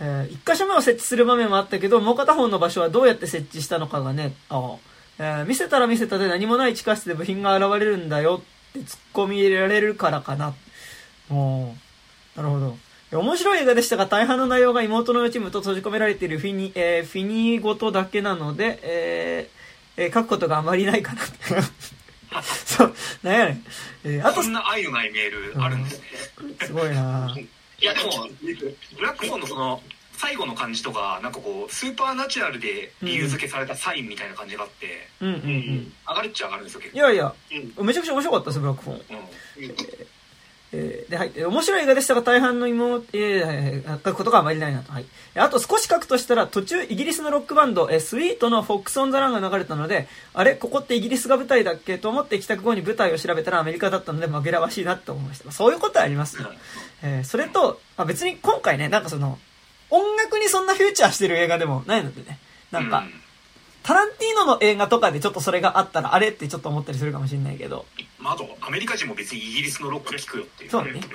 [0.00, 4.76] えー一箇所目を設置する場面もあったけど、もう片方の場所はどうやって設置したのかがね、あ
[5.18, 10.54] えー見せたら見せたで何もない地下室で部品が現れるんだよって突っ込み入れられるからかな。
[11.30, 11.74] おー
[12.36, 12.76] なるほど。
[13.20, 21.22] 面白い映画でしたが、大半の内容が妹の予知夢と閉じ込められているフィニ、えーフィニーごとだけなので、えーえー書くことがあまりないかな。
[22.42, 23.64] そう、なんやねん。
[24.04, 26.06] えーあとこ、んな愛のないメールあるんですね
[26.64, 27.34] すごいな
[27.80, 28.28] いやでも
[28.96, 29.82] ブラックフォンのその
[30.16, 35.92] 最後の感じとかなんかこうスーパーナチュラルで理由付けされたサインみたいな感じがあって、うんうんうん。
[36.08, 37.34] 上がるっちゃ上がるんですよ結構いやいや、
[37.78, 38.96] うんめちゃくちゃ面白かったです、ブラックフォン。
[38.96, 39.02] うん
[39.58, 40.06] えー
[41.08, 41.32] で、はい。
[41.36, 44.92] えー面白い映画でしたが、大半の妹、えー、書くことがあまりないなと。
[44.92, 45.06] はい。
[45.34, 55.44] えあと少し書くとしたら、途中、イギリスのロックバンド、えースイートのフォックス・オン・ザ・ランが流れたので、あれここってイギリスが舞台だっけと思って帰宅後に舞台を調べたらアメリカだったので、紛らわしいなと思いました。
[55.44, 56.48] まあそういうことはありますよ。
[57.02, 59.38] えーそれと、まあ、別に今回ね、なんかその、
[59.90, 62.38] 音楽にそんなフューチャーしてる映画でもないのでね、
[62.70, 63.04] なんか、
[63.84, 67.84] タランティーノの映画とかでちょっとそれがあったら、あれってちょっと思ったりするかもしれないけど、
[68.18, 70.70] まあ、あとアメリカ人も別にイギリスのロック聞くよっていう。
[70.70, 71.00] そうね。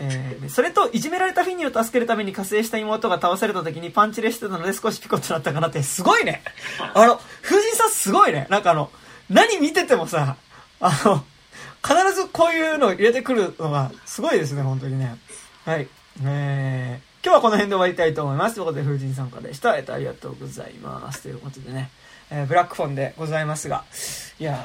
[0.00, 6.42] えーでそれと、いじめられたフィニーを助けるために加勢した妹が倒された時にパンチレしてたので少しピコッとなったかなって、すごいね。
[6.94, 8.46] あの、風神さんすごいね。
[8.48, 8.90] なんかあの、
[9.28, 10.36] 何見ててもさ、
[10.80, 11.24] あの、
[11.82, 15.18] 必ずこういうのを入れてくるのがすごいですね、本当にね。
[15.64, 15.88] はい。
[16.24, 18.54] えー、今日はこの辺で終わりたいと思います。
[18.54, 19.76] ということで、風神さんからでした。
[19.76, 21.22] えっと、ありがとうございます。
[21.22, 21.90] ということでね、
[22.30, 23.84] えーブラックフォンでございますが、
[24.38, 24.64] いや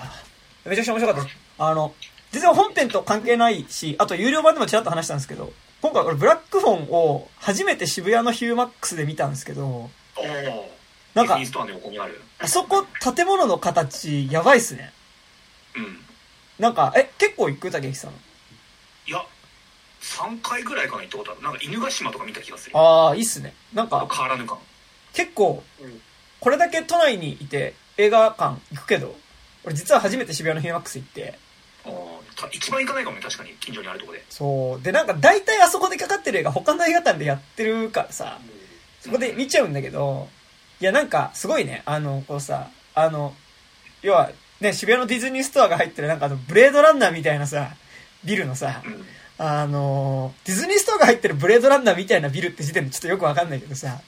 [0.66, 1.38] ー、めちゃくちゃ面白かったです。
[1.58, 1.94] あの、
[2.32, 9.90] 全然本編と関係ないし、あと有料版でもちらっと話したんですけど、今回俺ブラックフォンを初めて渋谷のヒューマックスで見たんですけど、
[11.14, 12.86] なんかあるあそこ
[13.16, 14.94] 建物の形やばいっすね。
[15.76, 15.98] うん
[16.60, 17.72] なんか、え、結構行く？
[17.72, 18.12] 竹内さん。
[18.12, 19.26] いや
[20.04, 21.42] 3回ぐらいかな行ったことある。
[21.42, 22.78] なんか犬ヶ島とか見た気がする。
[22.78, 23.54] ああ、いいっすね。
[23.74, 24.58] なんか、変わらぬ感。
[25.14, 26.02] 結構うん、
[26.40, 29.16] これだけ都内にいて映画館行くけど、
[29.64, 31.40] 俺実は初めて渋谷のヒューマックス行って、
[31.86, 33.22] あーた一番行かないかもね。
[33.22, 33.52] 確かに。
[33.60, 34.24] 近所にあるとこで。
[34.30, 34.84] そう。
[34.84, 38.40] で、なんか大体あそこでかかってる映画他の映画館でやってるからさ、
[39.02, 40.28] そこで見ちゃうんだけど、
[40.82, 43.34] いやなんかすごいね、あの、こうさ、あの、
[44.02, 47.76] 要はね、渋谷のディズニーストアが入ってるなんかあの、ブレードランナーみたいなさ、
[48.24, 49.06] ビルのさ、うん
[49.38, 54.00] あの、ディズニーストアが入ってるブレードランナーみたいなビルって時点でちょっとよくわかんないけどさ、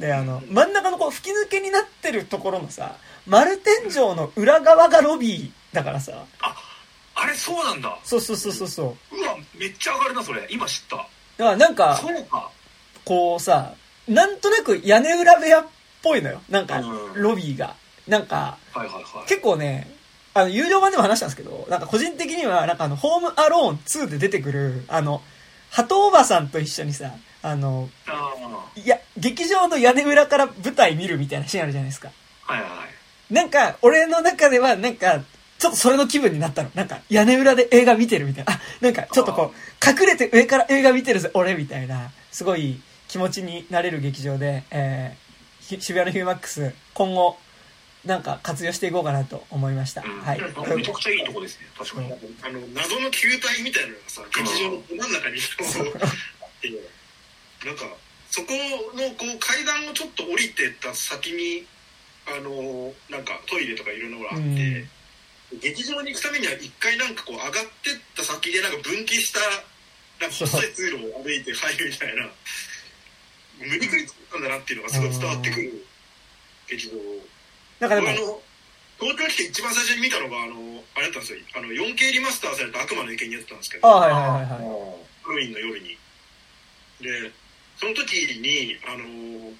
[0.00, 6.54] で、あの、真ん中のこう吹き抜けになってるところのさ、丸天井の裏側がロビーだからさ、あ
[7.14, 7.96] あれそうなんだ。
[8.02, 9.16] そうそうそうそうそう。
[9.16, 10.46] うわめっちゃ上がるなそれ。
[10.50, 10.96] 今知った。
[10.96, 11.10] だか
[11.52, 12.50] らなんか、そうか。
[13.04, 13.74] こうさ、
[14.08, 15.66] なんとなく屋根裏部屋っ
[16.02, 16.42] ぽいのよ。
[16.48, 17.22] なんかう、ん。
[17.22, 17.76] ロビーが。
[18.08, 18.58] なんか、
[19.28, 19.88] 結構ね、
[20.34, 25.22] あの、有料版でも話したんですけど、なんか個人的には、なんかあの、ホームアローン2で出てくる、あの、
[25.70, 28.34] 鳩おばさんと一緒にさ、あの、あ
[28.76, 32.10] いや、劇場の屋根裏から舞台見るみたいなシーンあるじゃないですか。
[32.46, 32.88] あはいはいはい
[33.32, 35.22] なんか、俺の中では、なんか、
[35.58, 36.70] ちょっとそれの気分になったの。
[36.74, 38.52] なんか、屋根裏で映画見てるみたいな。
[38.52, 47.38] あ、なんか、ちょっとこう、隠れて上から映画見てるぜ、俺みたいな、すごい気持ちになれる劇場で、えーひ渋谷のヒューマックス、今後、
[48.04, 50.02] なんか活用していこうかなと思いました。
[50.02, 50.20] うん。
[50.20, 50.40] はい。
[50.40, 51.66] あめちゃくちゃいいとこですね。
[51.78, 52.12] 確かに。
[52.42, 55.38] あの謎の球体みたいなのがさ劇場のど真ん中に。
[55.38, 56.04] こう。
[56.04, 56.70] あって
[57.64, 57.84] なんか
[58.30, 58.52] そこ
[58.96, 61.64] のこう階段をちょっと降りてった先に
[62.26, 64.86] あのなんかトイレとかいろんなのがあって、
[65.60, 67.60] 劇場に行くためには一回なんかこう上がって
[67.92, 69.38] った先でなんか分岐した
[70.18, 72.26] なんか細い通路を歩いて入るみたいな
[73.58, 75.86] 無理くり作ったんだなっていうのがすごい伝わってくる。
[76.68, 76.94] 劇場
[77.82, 78.06] なんかでも
[79.00, 80.54] 東京来て一番最初に見たのがあの
[80.94, 81.38] あれだったんですよ。
[81.58, 83.88] あの 4K リマスターされた悪魔の池にやってたんですけど。
[83.90, 84.46] あはいはいはいはい。
[84.46, 85.98] ハロウィンの夜に。
[87.02, 87.32] で
[87.74, 89.50] その時にあの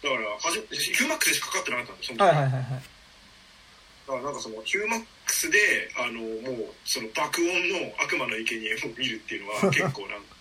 [0.00, 2.24] だからはじヒューマックスでしかかかってなかったんですその時。
[2.24, 2.64] はいはいはいはい。
[2.72, 5.58] だからなんかそのヒューマックスで
[6.00, 10.32] あのもうその爆音の悪魔の生贄を見るっていうのは 結構なんか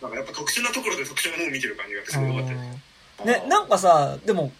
[0.00, 2.94] なんかやっぱ特殊なところで特殊なものを見てる感じがすごい良かったです。
[3.22, 4.50] ね、なんかさ、でも、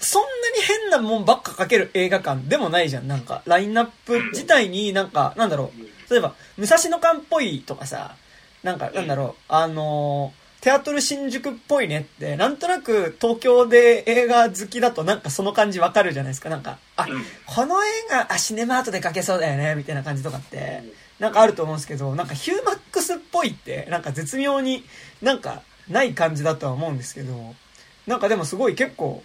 [0.00, 3.06] そんなに変なもんばっかかける映画館でもないじゃん。
[3.06, 6.12] なんか、ラインナップ自体になんか、なんだろう。
[6.12, 8.16] 例えば、武蔵野館っぽいとかさ、
[8.62, 16.50] なんか、なんだろう、あのー、テアトル新宿っぽいねって、なんとなく東京で映画好きだとなんかその感じわかるじゃないですか。
[16.50, 20.82] なんか、あ、うんこの映画、あ、シネマートでかけそうだよね、みたいな感じとかって、
[21.18, 24.84] なんかあると思うんですけど、なんかヒューマックスっぽいって、なんか絶妙に
[25.22, 27.54] なんかない感じだとは思うんですけど、
[28.06, 29.22] なんかでもすごい結構、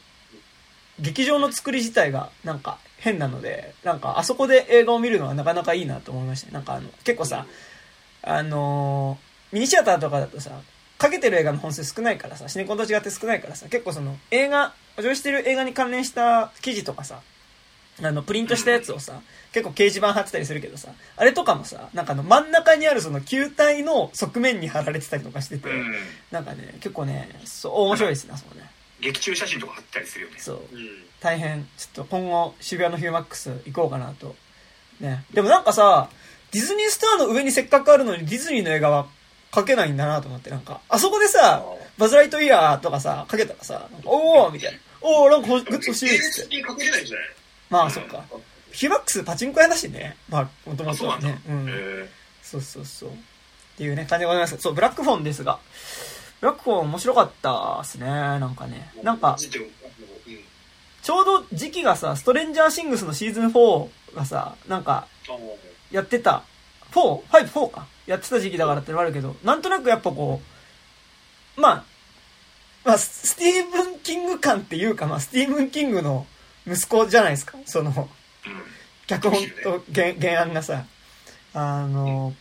[0.99, 6.53] 劇場の作り自体がなんか変なので、なんかあそこで映画を見るのはなかなかいいなと思いましたね。
[6.53, 7.45] なんかあの、結構さ、
[8.23, 10.51] あのーミニシアターとかだとさ、
[10.97, 17.21] かけてる映画の本数少ないからさ、シネコンと違って少ないからさ、結構その映画、上映してる映画に関連した記事とかさ、
[18.01, 19.21] あの、プリントしたやつをさ、
[19.53, 25.93] 結構掲示板貼ってたりするけどさ、あれとかもさ、なんかあの真ん中にあるその球体の側面に貼られてたりとかしてて、うん
[26.31, 28.69] なんかね、結構ね、そう、面白いですね、あそこね。
[29.06, 30.56] 劇中写真とか貼ったりするよねそう。
[30.56, 34.36] うん大変、ちょっと今後渋谷のヒューマックス行こうかなと。
[35.00, 35.24] ね。
[35.34, 36.10] でもなんかさ、
[36.52, 39.08] ディズニーストアの上にせっかくあるのにディズニーの映画は
[39.52, 41.65] かけないんだなと思って、なんか、あそこでさ、
[41.98, 44.78] バズ・ライトイヤーとかさ、かけたらさ、なんかおーみたいな。
[45.02, 46.58] おーなんかグッズ欲しいっつって。
[46.58, 47.28] にかけれないんじゃない？
[47.70, 48.24] まあ、そっか。
[48.72, 50.18] ヒューマックスパチンコ屋だしね。
[50.30, 51.41] まあ、もともあそうなんだとはね。
[51.48, 51.70] うん。
[51.70, 52.10] へ
[52.44, 53.10] そうそうそう。
[53.10, 53.13] っ
[53.78, 54.58] ていうね、感じでございます。
[54.60, 55.58] そう、ブラックフォンですが。
[56.41, 58.06] ブラッ面白かったっすね。
[58.06, 58.91] なんかね。
[59.04, 65.08] なんかちょうど時期がさ、ストレンジャーシングスのシーズン4がさ、なんか、
[65.91, 66.43] やってた、
[66.91, 67.88] 4?5?4 か。
[68.08, 70.41] やってた時期だからってのもあるけど、なんとなくやっぱこ
[71.58, 71.84] う、まあ、
[72.84, 76.26] まあ、ススティーブン・キング感っていうか、まあ、スティーブン・キングの
[76.67, 77.58] 息子じゃないですか。
[77.65, 78.06] その、うん
[79.08, 80.86] 脚本と原原案がさ、
[81.54, 82.34] あの、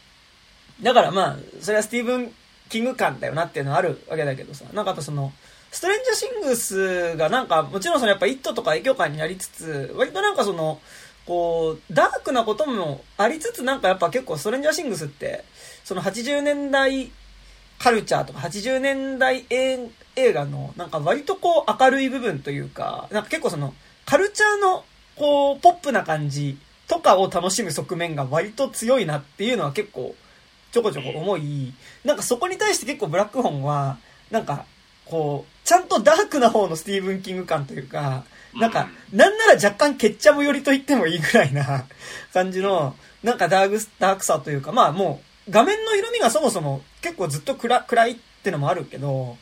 [0.82, 2.32] だからまあ、それはスティーブン・
[2.74, 5.32] キング感だよなっていうのはあるわけだけどさ、なんかやっぱその、
[5.70, 10.80] ストレンジャーシングスがなんか、もちろんそのやっぱイットとか影響感になりつつ、割となんかその、
[11.24, 15.44] こう、ダークなこともありつつなんかやっぱ結構ストレンジャーシングスって、
[15.84, 17.12] その80年代
[17.78, 24.84] カルチャーとか80年代映映画のなんか割とこう明るい部分というか、なんか結構そのカルチャーの
[25.16, 26.58] こうポップな感じ
[26.88, 30.14] とかを楽しむ側面が割と強いなっていうのは結構
[30.74, 31.72] ちょこちょこ思い、
[32.04, 33.98] なんかそこに対して結構ブラックホンは、
[34.32, 34.66] なんか
[35.04, 38.24] こう、ちゃんとダークな方のスティーブン・キング感というか、
[38.56, 41.84] なんか、なんなら若干ケッチャム寄りと言ってもいいぐらいな
[42.34, 49.36] 感じの、なんかダーク、ダークさというか、まあもう、画面の色味がそもそも結構ずっと暗暗いってのもあるけど、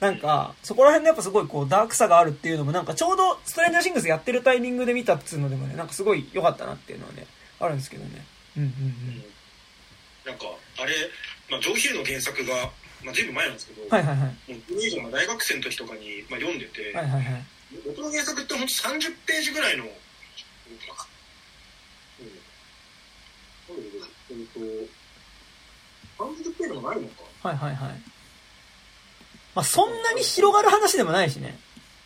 [0.00, 7.26] なんか、そこら辺でやっぱすごいこう、ダークさがあるっていうのも、なんかちょうどストレンジャーシングスやってるタイミングで見たっつうのでもね、なんかすごい良かったなっていうのはね、
[7.60, 8.24] あるんですけどね。
[8.56, 9.24] うんうんうん。
[10.24, 10.44] なんか
[10.78, 10.94] あれ、
[11.50, 12.70] まあ、ジョー・ヒルの原作が、
[13.02, 14.52] まあ、ずいぶん前なんですけど、はいはいはい。
[14.52, 17.44] もう2以上の大学生の時とかに、まあ、読んでて、はいはいはい。
[17.84, 19.94] 僕の原作って本当30ページぐらいの、うん、う
[24.42, 24.60] ん、と、
[26.18, 27.48] 30ページもないのか。
[27.48, 28.02] はいはいはい。
[29.54, 31.58] まあそんなに広がる話でもないしね。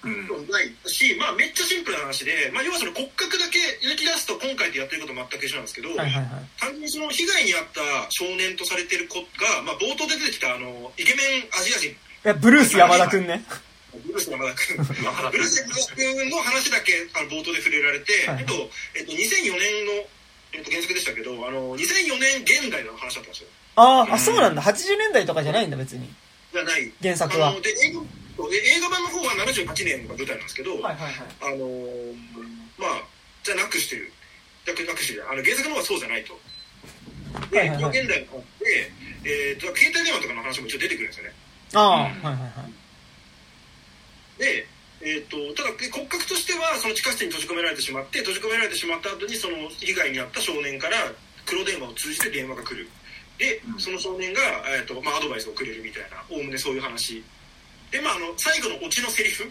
[0.05, 6.47] うんないし、まあ、めっちゃシンプルな話で、まあ、要はその骨格だけ抜き出すと今回でやってること全く一緒なんですけど、はいはいはい。
[6.59, 13.45] 単純にその被害に遭った少年とされてる子が、まあ、冒頭で出てきたあのイケメンアジア人いや、ブルース山田くんね。
[13.93, 14.83] ブルース山田君
[15.31, 19.93] ブルース山田君の話だけあの冒頭で触れられて、はいえっとえっと、2004年の、
[20.53, 24.63] えっと、原作でしたけどあの2004年現代の話だったんですよあーあ、そうなんだ。
[24.63, 26.09] 80年代とかじゃないんだ、別に。
[26.53, 28.07] じゃない原作はで映画で
[28.39, 31.15] 映画版の方は78年が舞台なんですけど、はいはいはい。
[31.43, 32.15] あのー
[32.79, 33.05] まあ
[33.43, 34.11] じゃなくしてる
[34.67, 36.39] なくなくしてるあの原作の方はそうじゃないと。
[37.51, 38.01] で、はいはいはい。
[38.01, 38.93] 現代の方で、
[39.25, 41.33] えー、と携帯電話とかの話も一応出てくるんですよね。
[41.75, 42.73] ああ、はいはいはい。
[44.39, 44.67] で、
[45.03, 50.97] えー、とただ骨格としてはその地下室に閉じ込められてしまって閉じ込められてしまった後にその被害に遭った少年から
[51.45, 52.89] 黒電話を通じて電話が来る。
[53.39, 53.81] でうん。
[53.81, 54.41] その少年が、
[54.71, 57.23] えーとまあ、アドバイスをくれるみたいなおおむねそういう話
[57.93, 59.45] でまああの最後のオチのセリフ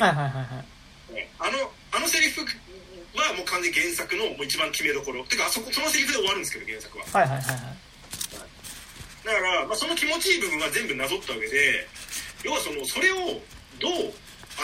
[0.00, 1.28] はいはいはいはい。
[1.38, 7.76] あのあのセリフはもう完全に原作のもう一番決めどころてかあそこそのセリフで終わるんですけど原作ははいはいはいはい。
[9.22, 11.86] だから、まあ、その気持ちいい部分は全部なぞった上で
[12.42, 13.38] 要はそのそれを
[13.78, 14.10] どう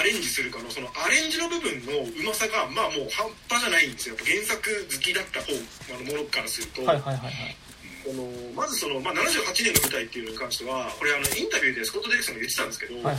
[0.01, 5.53] アレンジするかのそのアレンジの部分のうまさがまあもう半端じゃないんですよ原作好きだった方
[5.95, 7.57] あのものからすると、はいはいはいはい。
[8.05, 13.17] このまずその、まあ、78年の舞台っていうのに関してはこれあのインタビューでスコット・デイレクさんが言ってたんですけど、はいはい。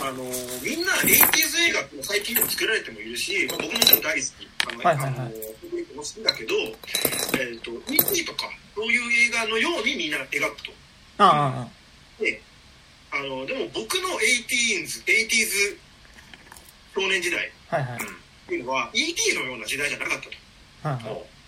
[0.00, 0.24] あの
[0.62, 5.30] みんな 80s 映画って最近でも作られてもいるし、まあ、僕ももちろん大好きあの、はいはいはいあの
[6.00, 6.54] も好きだけど、
[7.36, 8.24] えー、と E.T.
[8.24, 10.72] とかそういう映画のようにみんな描くと。
[11.18, 11.68] あ
[12.18, 12.40] で
[13.12, 15.76] あのでも僕の 80s, 80s
[16.94, 17.96] 少年時代あ、はいはい。
[17.96, 17.98] っ
[18.48, 19.34] ていうのは E.T.
[19.34, 20.30] のような時代じゃなかったと。
[20.88, 21.39] はいはい。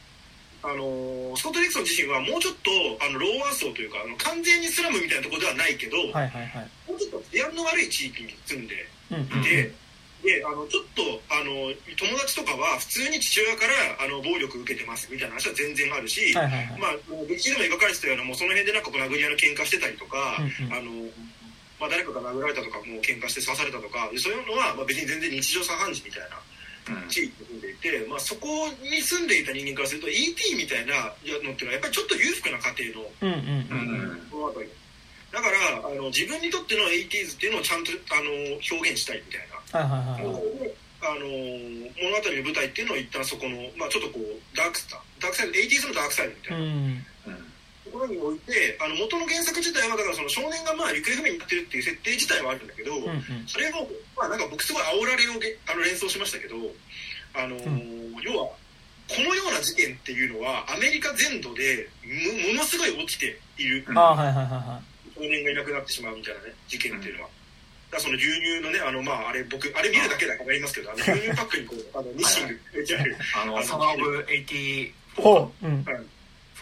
[0.62, 2.70] あのスコット・ディクソン自身はもうちょっと
[3.02, 6.70] あのローワー層というかあの完全にスラムみたいなところではないけど、はいはいはい。
[6.86, 9.74] もうちょっと治安の悪い地域に住んでいて、
[10.22, 11.02] であのちょっと
[11.34, 16.78] あの友達とかは普通に父親からあの暴力受けてますみたいな話は全然あるし、はいはいはい。
[16.78, 20.90] まあ、もう劇中でも描かれてたようなもうその辺でなんかこう殴り合いの喧嘩してたりとか、うんうんあの
[21.82, 26.51] まあ、誰かが殴られたとかもう喧嘩して刺されたとかそういうのは、まあ、別に全然日常茶飯事みたいなうん
[27.08, 28.46] 地域に住んでいて、まあ、そこ
[28.82, 34.68] に住んでいた人間からすると ET みたいなのっていうのはやっぱりちょっと裕福な家庭のうんうんうん。
[35.32, 39.80] だからあの自分にとっての 80s っていうのをちゃんとあの表現したいみたいな。
[39.80, 40.74] はいはいはいはい。
[41.02, 47.06] あの物語の舞台っていうのを一旦そこの、まあ、ちょっとこうダークスタダークサイド 80s のダークサイドみたいなうん。
[47.92, 53.22] ところにおいてあの元の原作自体はだからその少年がまあ行方不明になってるっていう設定自体はあるんだけど、うんうん。
[53.46, 53.84] それを、
[54.16, 56.56] まあ、なんか僕すごい煽られをげあの連想しましたけど、
[57.36, 58.48] あのー要は
[59.08, 64.80] このような事件っていうのはアメリカ全土でもものすごい起きているああ、はいはいはいは
[65.14, 67.28] 少年がいなくなってしまうみたいなね事件っていうのは。
[67.90, 74.94] だからその牛乳のね、あの、まあ、あれ、僕、あれ見るだけだから言いますけど、あの、牛乳パックにこう、あの、ニッシング入れてある、あの、サマーオブ84い。
[75.14, 75.66] ほう。
[75.66, 75.84] うん。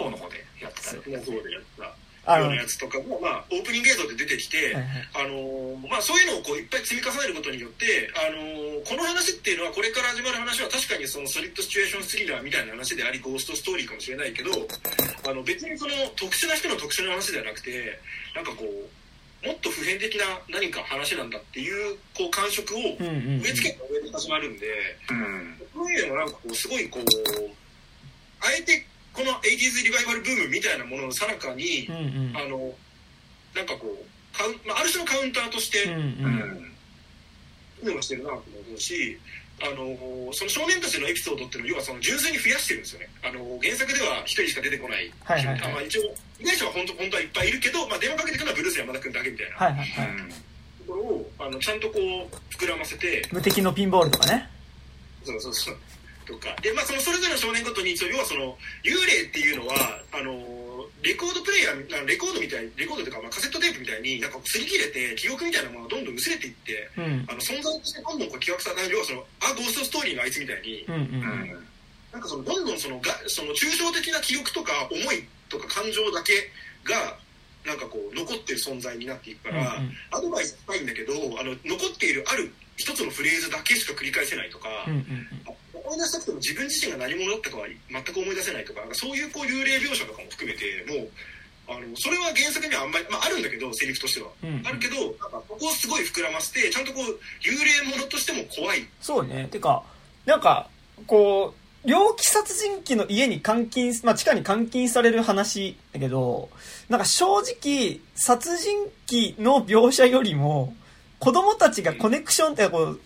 [0.00, 1.94] 4の方でやってたよもうそうでやった
[2.26, 4.84] あの、ようはないやつとかも、まあ、オープニング映像で出てきて、はい。
[5.14, 14.50] あのーまあ、そういうのをこういっぱい積み重ねることによって、あのーこの話っていうのはこれから始まる話は確かにそのソリッドシチュエーションスリラーみたいな話でありゴーストストーリーかもしれないけど
[15.28, 18.00] あの別にその特殊な人の特殊な話ではなくて
[18.34, 23.40] なんかこうもっと普遍的な何か話なんだっていうこう感触をうんうんうん。
[23.42, 24.66] 植え付けた上で始まるんで、
[25.10, 27.04] うんそういうのもなんかこうすごいこう
[28.40, 32.36] あえてこの 80s リバイバルブームみたいなもののさなかにうんうん。
[32.36, 32.72] あの
[33.54, 35.96] なんかこうカウン、まあ、ある種のカウンターとして、うんう。
[35.96, 36.04] うん。
[36.66, 36.72] ん。
[37.80, 38.44] 機能してるなと思
[38.76, 39.18] うし、
[39.60, 42.82] あのその少年たちのエピソードっていうのを要はその純粋に増やしてるん。
[42.82, 43.08] ですよね。
[43.22, 45.12] あの原作では一人しか出てこない。
[45.24, 50.06] はいはいはいあまあ、一応被害者は本当本当はいっぱいいるけど、まあ、電話かけてくるのはブルース山田君だけみたいなはいはいはい。
[50.86, 51.80] ところをあのちゃん。
[51.80, 54.48] とこう膨らませて、無敵のピンボールとかね。
[55.24, 55.76] そうそうそう。
[56.30, 56.54] とか。
[56.62, 58.54] で、まあ、そのそれぞれの少年ごとに要はその
[58.86, 59.74] 幽霊っていうのは
[60.14, 60.32] あの
[61.02, 67.26] レコードプレイヤーレコードみたいレコードとか、まあ、カセットテープみたいになんか擦り切れて記憶みたいなものがどんどん薄れていってうん。
[67.26, 70.84] あの存在としてどんどんこう記憶され要はそのあゴーストストーリーのあいつみたいに。
[70.86, 71.06] うんうんう
[71.58, 71.66] ん。
[72.12, 76.50] なんかそのどんどんそのがその抽象的な記憶とか思いとか感情だけ
[76.82, 77.16] が
[77.64, 79.92] なんかこう残ってる存在になっていくから、うんうん。
[80.10, 85.28] アドバイスしたいんだけどあの残っているある一つのフレーズだけしか繰り返せないとか、うんうん
[85.90, 91.10] 思い出したくても自分自身が何者だったかは全く思い出せないとかそういうこう幽霊描写とかも含めてもう
[91.66, 94.30] あのそれは原作にはあんまり、まあ、あるんだけどセリフとしては。
[94.42, 97.04] うんうんあるけどなんかここをすごい膨らませてちゃんとこう
[97.42, 99.48] 幽霊ものとしても怖いそうね。
[99.50, 99.82] てか、
[100.26, 100.68] なんか、
[101.06, 106.50] こう、猟奇殺人鬼の家に監禁、まあ、地下に監禁される話だけど、
[106.88, 108.78] なんか正直、殺人
[109.10, 110.74] 鬼の描写よりも、
[111.18, 113.00] 子供たちがコネクションって、こう、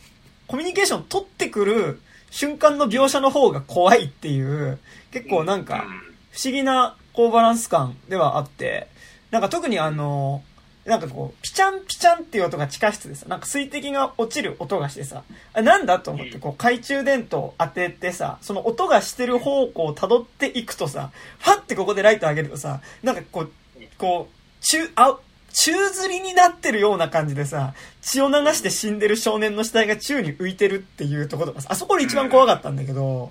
[0.46, 2.00] コミュニケーション取ってくる
[2.34, 4.80] 瞬間の描写の方が怖いっていう、
[5.12, 5.86] 結構なんか、
[6.32, 8.88] 不思議な、こう、バランス感ではあって、
[9.30, 10.42] なんか特にあの、
[10.84, 23.52] なんかこう、ピチャンピチャンっていう音が地下室でさ、なんか水滴が落ちる音がしてさ、あなんだと思って、こう、懐中電灯当ててさ、その音がしてる方向を辿っていくとさ、ファってここでライト上げるとさ、なんかこう、
[23.96, 25.18] こう、中、あ、
[25.54, 33.30] 宙吊りになってるような感じでさ、血を流して死んでる少年の死体が宙に浮いてるっていうところとかさ、あそこで一番怖かったんだけど、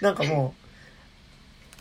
[0.00, 0.54] なんかも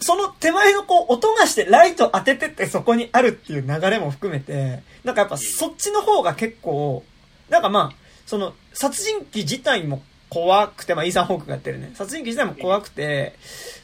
[0.02, 7.04] う、その手前のこう、音がしてライト当ててってそこにあるっていう流れも含めて、なんかやっぱそっちの方が結構、
[7.50, 11.92] なんかまあ、その、殺人鬼自体も怖くて、まあ、イーサン・ホークがやってるね。
[11.94, 13.36] 殺人鬼自体も怖くて、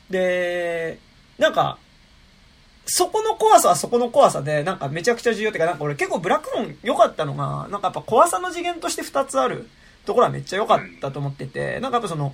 [0.10, 0.98] で、
[1.38, 1.78] なんか、
[2.90, 9.70] そこの怖さはそこの怖さで、なんかめちゃくちゃ重要ってか、なんか俺結構ブラックロン良かったのが、なんかやっぱ怖さの次元として2つある。
[10.06, 12.34] ところはめっちゃ良かったと思ってて、なんかやっぱその、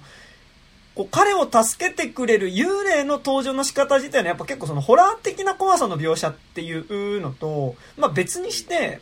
[0.95, 9.01] こう彼を助けてくれる幽霊の登場の仕方自体のやっぱ結構そのホラー的な怖さの描写っていうのと、まあ別にして、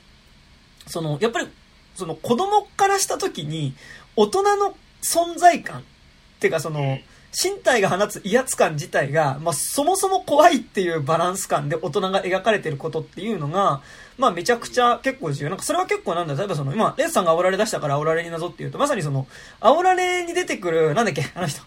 [0.88, 1.48] その、やっぱり
[1.96, 3.76] その子供からした時に、
[4.16, 5.84] 大人の存在感っ
[6.40, 6.98] ていうかその、
[7.34, 13.82] 身体が放つ威圧感自体が、まあ、そもそも怖いっていうバランス感で大人が描かれてることっていうのが、
[14.18, 15.50] まあ、めちゃくちゃ結構重要。
[15.50, 19.28] なんかそれは結構なんだ、例えばその、今、レースさんが煽られ出したから煽られになぞっていうと、まさにその、
[19.62, 21.62] 煽られに出てくる、なんだっけ、 あの人。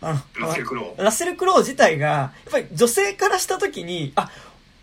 [0.00, 4.30] あの、ラッセルクロウラッセルクロウ自体が、やっぱり女性からした時に、あ、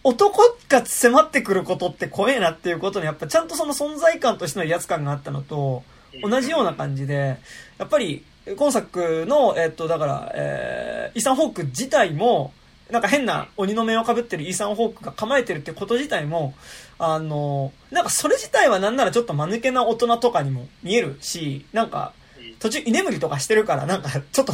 [0.05, 5.83] 男が迫ってくることって怖えなっていうことに、やっぱちゃんとその存在感としての威圧感があったのと、
[6.21, 7.37] 同じような感じで、
[7.77, 8.23] やっぱり、
[8.57, 12.53] 今作の、えっと、だから、えー、イーサン・ホーク自体も、
[12.91, 16.53] なんか変な鬼の面をかぶってるイーサン・ホークが構えてるってこと自体も、
[16.99, 22.13] あの、なんかそれ自体はなんならちょっと間抜けな大人とかにも見えるし、なんか、
[22.59, 24.53] 途中居眠りとかしてるから、なんかちょっと、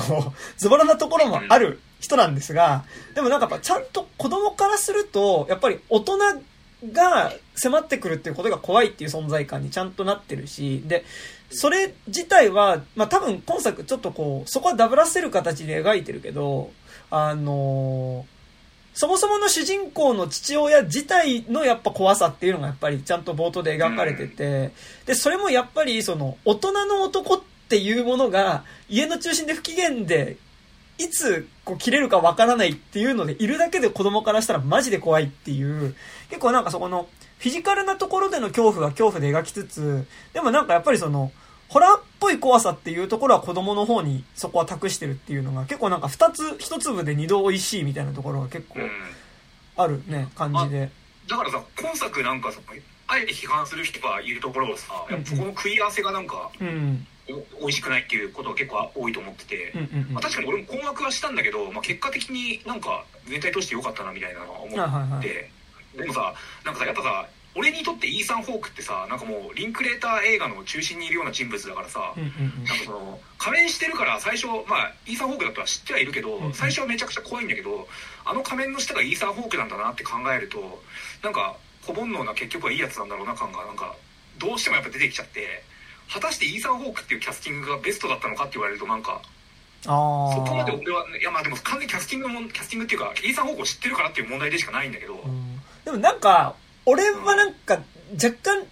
[0.58, 2.86] ズボラなところもある人なんですが、
[3.16, 6.18] でもなんかやっぱちゃんと子供からすると、やっぱり大人
[6.94, 11.04] が迫ってくるっていうことが怖いっていう存在感にちゃんとなってるし、で、
[11.52, 16.72] それ自体は、まあ多分今作ちょっとこう、そこはダブらせる形で描いてるけど、
[17.12, 18.26] あの
[18.94, 24.72] そもそもの主人公の父親自体のやっぱ怖さっていうのがやっぱりちゃんと冒頭で描かれてて、
[25.06, 30.38] で、それもやっぱりその大人の男っていうものが家の中心で不機嫌で
[31.00, 35.96] いつこう切れるかわからないっていうのでいるだけで子供からしたらマジで怖いっていう
[36.30, 37.08] 結構なんかそこの
[37.40, 41.32] フィジカルなところでの恐怖は恐怖で描きつつでもなんかやっぱりその
[41.70, 48.90] ホラーっぽい怖さっていうところは子供の方にそこは託してるっていうのが結構なんか二つ一粒で二度美味しいみたいなところが結構うん。
[49.78, 50.90] あるね感じで。
[51.30, 52.60] だからさ今作なんかさ
[53.08, 57.08] あえて批判する人がいるところをさやっぱそこの食い合わせがなんかうん。
[57.19, 57.19] お
[57.60, 59.74] 美味しくないっていうことが結構多いと思ってて、
[60.12, 65.52] まあ、確かに俺も困惑はしたんだけど、まあ、結果的になんか全体として良かったなみたいなのは思って、
[65.98, 66.34] でもさ
[66.66, 76.54] なんかさやっぱさ俺にとってイーサン・ホークってさなんかもうリンクレーター映画の中心にいるような人物だからさ、なんかその仮面してるから最初まあイーサン・ホークだとは知ってはいるけど、んうん。
[76.54, 77.88] 最初はめちゃくちゃ怖いんだけど
[78.24, 80.82] あの仮面の下がイーサン・ホークなんだなって考えると
[81.24, 83.96] なんか小煩悩な結局はいいやつなんだろうな感がなんか
[84.38, 85.64] どうしてもやっぱ出てきちゃって
[86.12, 89.22] 果たしてイーサン・ホークっていうキャスティングがベストだったのかって言われるとなんか
[89.86, 96.56] ああそこまで俺はいやまあでも完全にキャスティングのもんキャスティングっていうかイーサン・ホークを知ってるからっていう問題でしかないんだけど、うんでもなんか、
[96.86, 97.82] 俺はなんか、
[98.14, 98.64] 若干、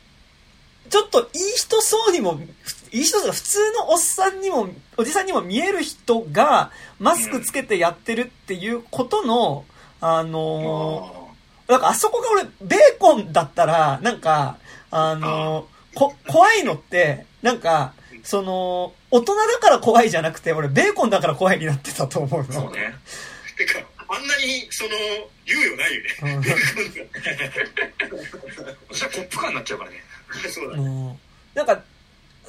[0.89, 2.39] ちょっといい人そうにも、
[2.91, 9.65] いい人普通のおっさんにも、おじさんにも見える人が、マスクつけてやってるっていうことの、
[9.99, 14.57] あのー、なんかあそこが俺、ベーコンだったら、なんか、
[14.91, 15.65] あのー、
[15.97, 17.93] こ、怖いのって、なんか、
[18.23, 22.51] その、大人だから怖いじゃなくて、俺、ベーコンだから怖いになってたと思うの。
[22.51, 22.93] そうね。
[23.57, 23.79] てか
[24.09, 24.91] あんなにその
[25.45, 26.09] 猶予ないよね。
[26.35, 26.43] うん。
[26.43, 26.49] そ
[28.93, 29.97] したらポップ感になっちゃうからね。
[30.49, 30.83] そうだね。
[30.83, 31.19] うん
[31.55, 31.81] なんか、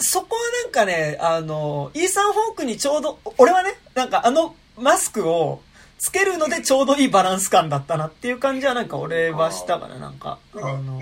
[0.01, 5.63] そこはなんかね、あの、イーサン・ホークにちょうど、俺はね、なんかあのマスクを
[5.99, 10.39] つけるのでちょうどいいバランス感だったなっていう感じはなんか俺はしたかな、なんか。
[10.55, 11.01] あなんかあの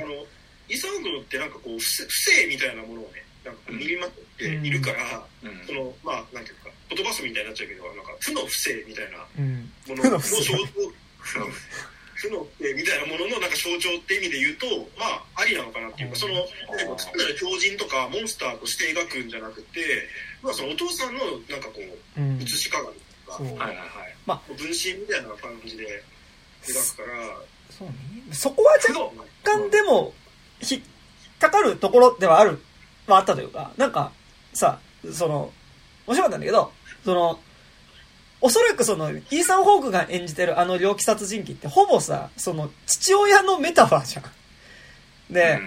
[0.69, 5.67] の、イサンドってなんかこう不正みたいなものをねなんかこう握りまくっているから、うん。
[5.67, 9.71] そのまあなんていうか言葉遊びみたいになっちゃうけどなんか負の不正みたいなうん。
[9.87, 10.67] もの負の象徴。
[12.17, 14.67] 負の不正みたいなもののなんか象徴って意味で言うと
[14.99, 20.09] まあありなのかなっていうかそのー単なる狂人とかモンスターとして描くんじゃなくて、
[20.43, 22.39] まあ、そのお父さんのなんかこううん。
[22.41, 22.89] 写し鏡
[23.27, 23.43] とか。
[23.43, 26.03] はいはいはい分身みたいな感じで
[26.67, 27.39] 描くから
[27.71, 27.95] そうね。
[28.33, 29.13] そこは若
[29.45, 30.13] 干でも、
[30.63, 30.83] 引っ
[31.39, 32.61] かかるところではある、
[33.07, 34.13] はああったというか、なんか、
[34.53, 34.79] さ、
[35.13, 35.53] その、
[36.07, 36.73] 面白かったんだけど、
[37.05, 37.39] その、
[38.41, 45.33] おそらくその、イーサン・ホークが演じてるあの猟奇殺人鬼って、ほぼさ、その、父親のメタファーじゃん。
[45.33, 45.61] で、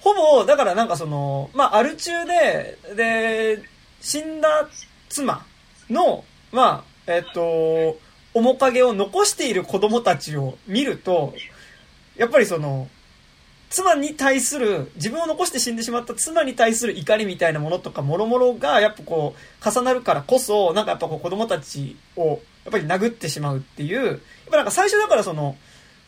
[0.00, 3.62] ほぼ、だからなんかその、まあ、アル中で、で、
[4.00, 4.68] 死んだ
[5.08, 5.46] 妻
[5.88, 7.98] の、まあ、えっと、
[8.34, 11.34] 面影を残している子供たちを見ると、
[12.16, 12.88] やっぱりその、
[13.72, 22.38] 妻に対する、自分を残して死んでしまった妻に対する怒りみたいなものとか、もろもろが、やっぱこう、重なるからこそ、なんかやっぱこう子供たちを、やっ
[22.70, 24.18] ぱり殴ってしまうっていう、やっ
[24.50, 25.56] ぱなんか最初だからその、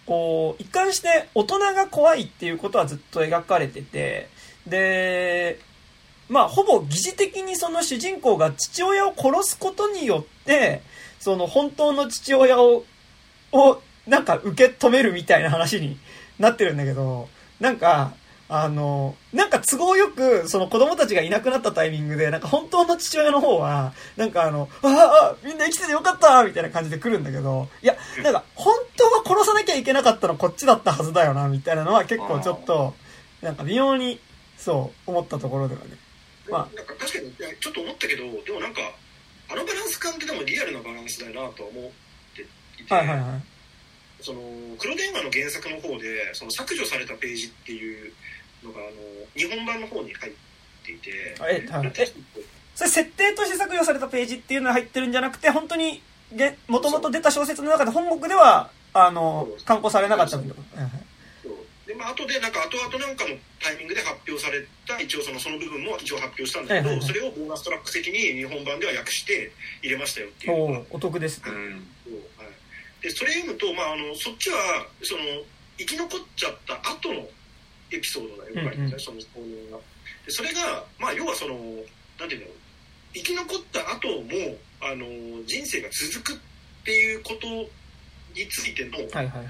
[0.05, 4.29] こう、一貫して大人が怖いっていうことはずっと描かれてて、
[4.67, 5.59] で、
[6.29, 10.83] まあ、ほぼ疑似的にその主人公が父親を殺すことによって、
[11.19, 12.85] その本当の父親を、
[13.53, 15.99] を、なんか受け止めるみたいな話に
[16.39, 17.31] なってるんだけど、
[17.61, 18.15] なんか、
[18.49, 32.95] あの、なんか都合よく、その子供たちがいなくなったタイミングで、なんか本当の父親の方は、なんかあの、ああ、みんな生きててよかったみたいな感じで来るんだけど、いや、なんか本当は殺さなきゃいけなかったのこっちだったはずだよな、みたいなのは結構ちょっと、
[33.41, 34.21] なんか微妙に
[34.59, 35.97] そう思ったところではね。
[36.51, 38.81] まなんか確かにちょっと思ったけどでもなんか
[39.51, 41.91] あのバランス感ってでもリアルなバランスだよなとは思っ
[42.37, 43.54] ていて、はいはいはい
[44.25, 44.41] その
[44.79, 48.11] 黒電話の原作の方でその削除されたページっていう
[48.65, 48.91] のがあの
[49.37, 50.33] 日本版の方に入っ
[50.83, 51.63] ていてあえ
[52.75, 56.03] それ設定として削除されたページっていうのが入ってるんじゃなくて本当に
[56.33, 60.55] でもともと出た小説の中で本国ではあの刊行されなかったんだ
[61.87, 67.07] でまあ後でなんか後々なんかのタイミングで発表された一応そのその部分も一応発表したんだけど、はいはいはい。
[67.07, 69.53] それをボーナストラック的に日本版では訳して
[69.83, 71.51] 入れましたよっていうお得ですね。
[71.51, 71.87] うん
[73.05, 74.57] でそれ読むと、まあ、あのそっちは
[75.03, 75.21] その
[75.77, 77.29] 生き残っちゃった後の
[77.93, 78.65] エピソードだよ、うんうん。
[78.65, 79.79] やっぱりねそのが
[80.25, 81.55] でそれが、まあ、要はその
[82.19, 82.57] なんていうんだろう。
[83.13, 85.07] 生き残った後もあの
[85.45, 86.41] 人生が続くっ
[86.85, 89.47] ていうことについての、はいはいはい。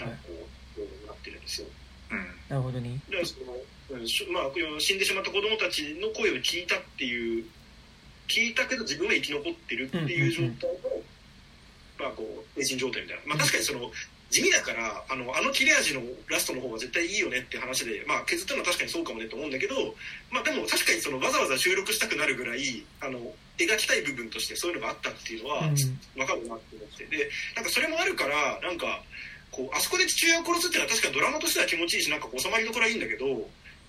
[1.06, 1.68] なってるんですよ。
[2.10, 2.18] うん。
[2.48, 3.00] なるほどね。
[3.08, 7.44] だからその、まあ、死んでしまった子供たちの声を聞いたっていう
[8.28, 11.02] 聞いたけど自分は生き残ってるっていう状態の、
[11.98, 13.90] まあこう精神状態みたいな、まあ、確かにその
[14.30, 19.94] 地味だからあのあの切れ味のラストの方が絶対いいよねって話で、まあ、削ったのは確かにそうかもねと思うんだけど、
[20.30, 23.20] まあ、でも確かにそのわざわざ収録したくなるぐらいあの
[23.58, 25.74] 描きたい部分としてそういうのがあったっていうのはうん。
[26.18, 27.04] 分かるなって思って。
[27.06, 29.02] でなんかそれもあるからなんか
[29.54, 33.26] こうあそこで父親を殺すっていうのは確かにドラマとしては気持ちいいしなんか収まりどころはいいんだけど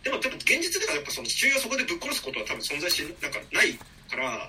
[0.06, 3.74] でも多分現実ではやっぱその父親をそこでぶっ殺すことは多分存在してなんかない
[4.06, 4.46] から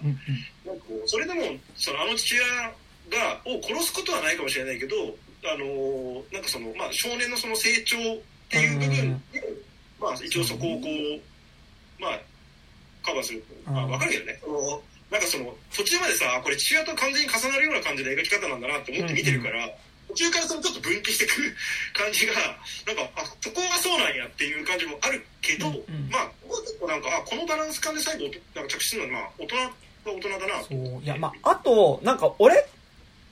[0.68, 2.68] なんかこうそれでもそのあの父親
[3.10, 4.96] がを殺すことはないかもしれないけど
[5.44, 8.00] あのーなんかその、まあ、少年のその成長っ
[8.48, 9.42] ていう部分で、
[10.00, 12.20] まあ、一応そこをこう、まあ、
[13.04, 14.40] カバーする、まあ、うん分かるけどね。
[15.10, 19.70] なんかその途中までさこれ父親と完全に重なるような感じの描き方なんだなって思って見てるから、
[20.08, 21.56] 途中からそのちょっと分岐してくる
[21.94, 22.34] 感じが
[22.86, 26.08] なんかあそこがそうなんやっていう感じもあるけど、うんうん。
[26.10, 29.72] まあここは結構なんかあこのバランス感で最後なんか着地するのはまあ大人は
[30.06, 30.46] 大人だな。
[30.58, 31.02] とそう。
[31.02, 32.66] いやまああとなんか俺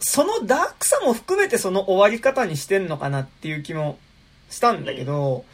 [0.07, 3.99] そのダークさも含めてその終わり方にしてんのかなっていう気も
[4.51, 5.47] したんだけど、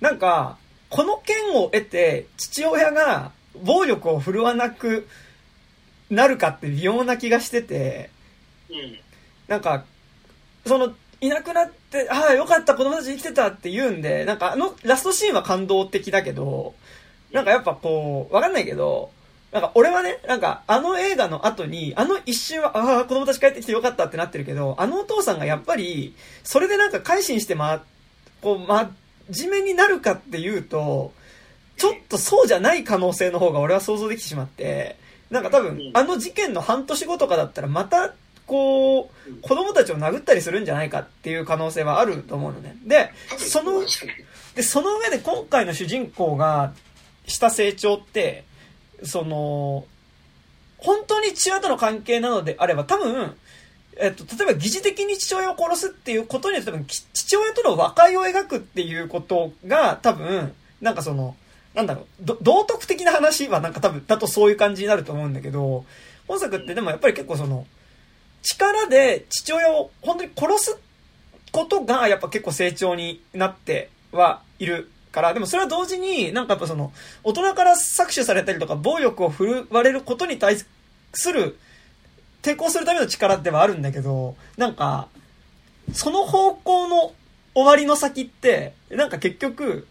[0.00, 0.58] なんか、
[0.90, 3.30] この件を得て、父親が
[3.62, 5.06] 暴力を振るわなく
[6.10, 8.10] なるかって微妙な気がしてて、
[9.46, 9.84] なんか、
[10.66, 16.74] その、いなくなって、ああ、よかった、子供たち生きてたって言うんで、なんかあのラストシーンは感動的だけど、
[17.30, 19.12] なんかやっぱこう、わかんないけど、
[19.52, 27.84] なんか俺はね、なんかあの映画の後に、あの一瞬は、ああ、子供たち帰ってきてよかったってなってるけど、あのお父さんがやっぱり、それでなんか改心してま、
[28.40, 28.90] こう、ま、
[29.30, 31.12] 真面目になるかっていうと、
[31.76, 34.96] ちょっとそうじゃない可能性の方が俺は想像できてしまって、
[35.30, 38.14] なんか多分、あの事件の半年後とかだったらまた、
[38.46, 42.76] こう、子供たちを殴ったりするんじゃないかっていう可能性はあると思うのね。
[42.86, 43.82] で、その
[44.54, 46.72] で、その上で今回の主人公が
[47.26, 48.44] した成長って、
[49.04, 49.84] その、
[50.78, 53.36] 本当に父親との関係なのであれば、多分、
[53.96, 61.36] えっと、例えば疑似的に父親を殺すっていうことによって多分、父親との和解を描くっていうことが多分、なんかその、
[61.74, 65.84] なんだろう、道徳的な話はなんか多分、だとそういう感じになると思うんだけど、
[66.26, 67.66] 本作ってでもやっぱり結構その、
[68.42, 70.78] 力で父親を本当に殺す
[71.52, 76.92] ことがやっぱ結構成長になってはいるから、でもそれは同時になんかやっぱその、
[77.22, 81.58] 大人から搾取されたりとか暴力を振るわれることに対する、
[82.42, 85.08] 抵抗するための力ではあるんだけど、なんか、
[85.92, 87.12] その方向の
[87.54, 89.86] 終わりの先って、なんか結局、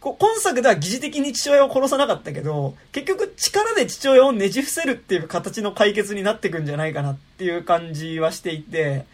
[0.00, 9.06] こ今作では疑似的に父親を殺さなかったけど、結局力で父親をねじ伏せるっていう形の解決になってくんじゃないかなっていう感じはしていて、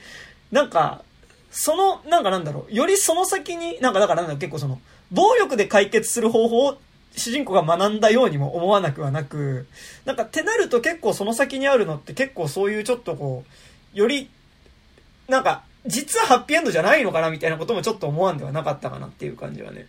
[0.50, 1.04] なんか、
[1.50, 4.80] その、なんかなんだろう、よりその先に、なんかだからなんだ結構その、
[5.10, 6.78] 暴力で解決する方法を
[7.16, 9.66] 主人公が学んだようにも思わなくはなく、
[10.04, 13.44] なんかってなると結構その先にあるのって結構そういうちょっとこ
[13.94, 14.30] う、より、
[15.28, 19.86] なんか、実はハッピーエンドじゃないのかなみたいなこともちょっと思わんではなかったかなっていう感じはね。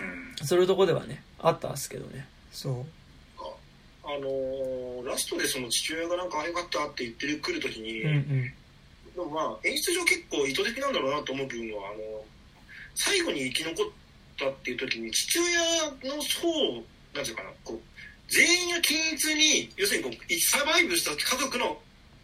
[0.00, 2.26] うんそういうとこではね、あったんですけどね。
[2.50, 2.86] そう。
[4.02, 8.52] あのーラストでその父親がなんかあよかったって言ってくるときに、うんうん。
[9.14, 12.24] でもまあ演出上結構意図的なんだろうなと思う部分はあの
[12.94, 13.86] 最後に生き残っ
[14.38, 16.48] たっていう時に父親の方
[17.14, 17.80] なんていうかなこう
[18.28, 21.76] 全員が均一に要するにこうサバイブした家族の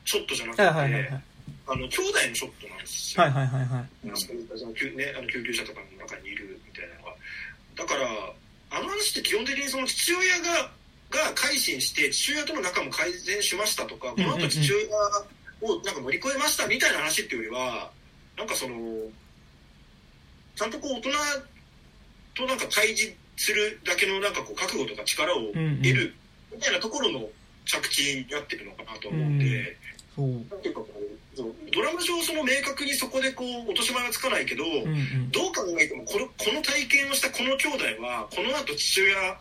[0.04, 1.22] ショットじゃなくて、はいはいはいはい。
[1.68, 3.22] あの兄弟のショットなんですよ。
[3.24, 4.10] はいはいはいはい。
[4.14, 7.16] その救ね、あの救急車とかの中にいるみたいなのが
[7.74, 8.06] だから
[8.70, 10.70] あの話って基本的にその父親が
[11.10, 14.86] が改心して父親との仲も改善しましたとかこの後父親
[15.62, 17.90] をなんか乗り越えましたみたいな話っていうよりは
[18.36, 18.76] なんかその
[20.54, 21.10] ちゃんとこう大人
[22.34, 26.14] となんか対峙するだけのなんかこう覚悟とか力を得る
[26.52, 27.28] みたいなところの
[27.64, 29.76] 着地になってるのかなと思うんで、
[30.14, 30.28] そう。
[30.28, 31.42] なんていうかこう、
[31.74, 39.36] ドラマ上その明確にそこでこう落とし前はつかないけど、うんうん、どう考えてもこのこの体験をしたこの兄弟はこの後父親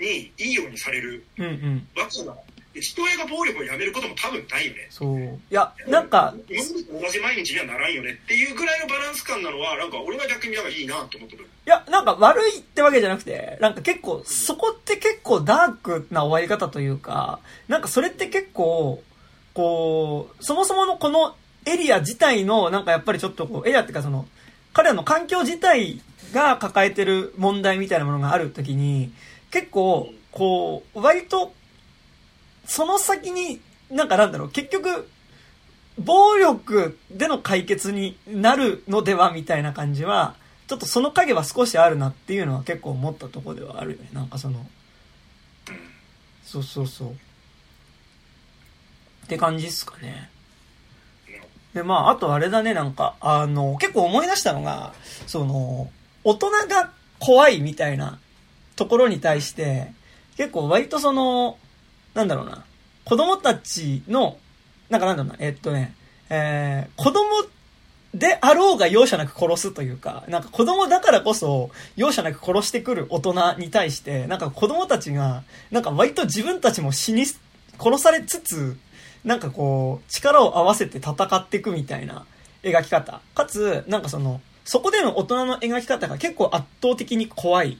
[0.00, 2.34] にいいようにされるわけが、
[2.74, 4.86] 父親が暴力をやめることも多分ないよね。
[4.90, 5.24] そう。
[5.24, 11.44] いや、なんか、同じ毎日にはならんよねっていうぐらいのバランス感なのは、なんか俺は逆になんかいいなと思ってる。
[11.44, 19.02] いや、なんか悪いってわけじゃなくて、なんか結構、そこって結構ダークな終わり方というか、なんかそれって結構、
[19.54, 24.26] こう、そもそものこのエリア自体の、なんかやっぱりちょっとこう、エリアっていうかその、
[24.72, 26.00] 彼らの環境自体
[26.32, 29.12] が抱えてる問題みたいなものがあるときに、
[29.50, 31.52] 結構、こう、割と、
[32.68, 33.60] その先に、
[33.90, 35.08] なんかなんだろう、結局、
[35.98, 40.36] 暴力での解決になるのではみたいな感じは、
[40.68, 44.10] ちょっとその影は少しあるなっていうのは結構思ったとこではあるよね。
[44.12, 44.64] なんかその、
[46.44, 47.08] そうそうそう。
[47.10, 47.14] っ
[49.28, 50.30] て感じっすかね。
[51.74, 54.92] で、まあ、あとあれだね、なんか、あの、結構思い出したのが、
[55.26, 55.90] その、
[56.22, 58.18] 大人が怖いみたいな
[58.76, 59.92] ところに対して、
[60.36, 61.58] 結構割とその、
[62.18, 62.64] なんだろうな、
[63.04, 64.38] 子供たちの、
[64.90, 65.94] なんかなんだろうな、えっとね、
[66.30, 67.24] えー、子供
[68.12, 78.76] であろうが容赦なく殺すというか、なんか子供だからこそ容赦なく殺してくる大人に対して、なんか子供たちが、なんか割と自分たちも死に、殺されつつ、
[79.24, 82.26] なんかこう、力を合わせて戦っていくみたいな
[82.64, 83.20] 描き方。
[83.36, 87.78] かつ、なんかその、そこでの大人の描き方が結構圧倒的に怖い。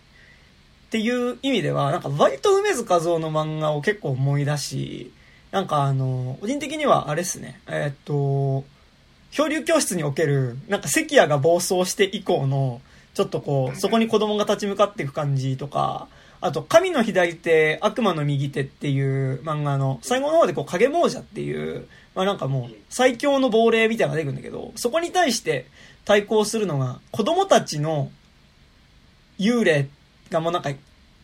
[0.89, 5.13] っていう意味では、なんか割と梅津和夫の漫画を結構思い出し、
[5.51, 8.65] なんかあの、個人的にはあれっすね、えー、っと、
[9.31, 12.81] 漂流教室における、なんか関谷が暴走して以降の、
[13.13, 16.09] ちょっとこう、そこに子供が立ち向かっていく感じとか、
[16.41, 25.67] あと、神の左手、悪魔の右手っていう漫画の、最後の方でこう、影亡者っていう、まあなんかもう、最強の亡霊みたいなのが出てくるんだけど、そこに対して
[26.07, 28.11] 対抗するのが、子供たちの
[29.39, 29.89] 幽霊
[30.31, 30.71] がもうなんか、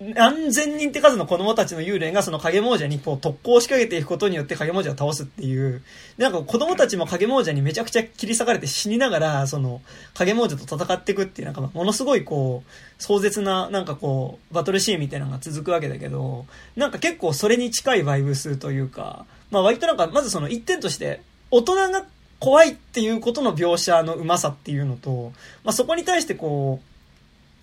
[0.01, 5.83] 何千人って数の子供たちの幽霊がその影亡者にこう特攻を仕掛けていくことによって影亡者を倒すっていう。
[6.19, 9.81] で、なんか子供たちも影亡者にめちゃくちゃ切り裂かれて死にながら、その
[10.15, 16.45] 影亡者と戦っていくっていうなんかものすごいこう、壮絶ななんかこう、バトルシーンみたいなのが続くわけだけど、
[16.75, 21.21] なんか結構それに近いバイブスというか、まあ割となんかまずその一点として、
[21.53, 22.05] 大人が
[22.41, 25.33] 怖いっていうことの描写のうまさっていうのと、
[25.63, 26.81] まあそこに対してこ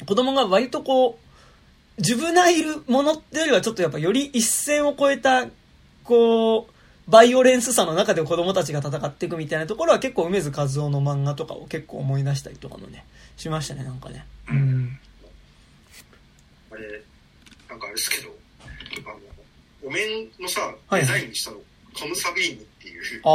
[0.01, 1.30] う、子供が割とこう、
[2.01, 5.47] ジュブナイルものってよりはちょっとやっぱより一線を越えた、
[6.03, 6.73] こう、
[7.07, 13.05] バイオレンスさの中で子供たちが戦っていくみたいなところは結構梅津和夫の漫画とかを結構思い出したりとかもね、
[13.37, 14.25] しましたね、なんかね。
[14.49, 14.99] うん。
[16.71, 17.03] あれ、
[17.69, 18.35] なんかあれですけど、
[19.05, 19.19] あの、
[19.83, 21.65] お面のさ、デザインにしたの、はい、
[21.99, 23.21] トム・サビーニっていう。
[23.23, 23.29] あ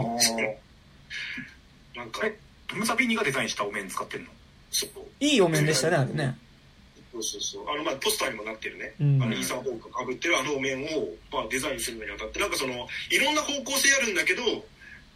[0.00, 1.98] あ。
[1.98, 2.20] なんか、
[2.68, 4.30] トム・サビーニがデザインしたお面使ってんの？
[4.70, 4.90] そう。
[5.20, 6.38] いいお面でしたね、あれね。
[7.22, 7.74] そうそうそう。
[7.74, 12.40] あのまあポスターにもなってるね、うん、あのイーサン・ホークがかぶってるあのお面を、まあ、デザインするのにあたって。
[12.40, 14.42] なんかそのいろんな方向性あるんだけど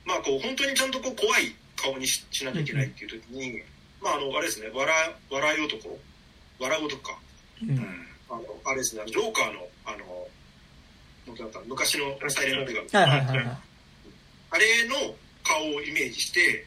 [0.05, 3.63] まあこう本当にちゃんとこう怖い顔にししなきゃいけないっていう時に、うん、
[4.03, 5.99] まああのあれですね笑笑い男？
[6.59, 7.19] 笑う男か、
[7.63, 7.79] うん、
[8.29, 10.29] あのあれですねジョーカーのあの
[11.67, 13.59] 昔のサイレント映画、はいはいはい、
[14.51, 16.67] あれの顔をイメージして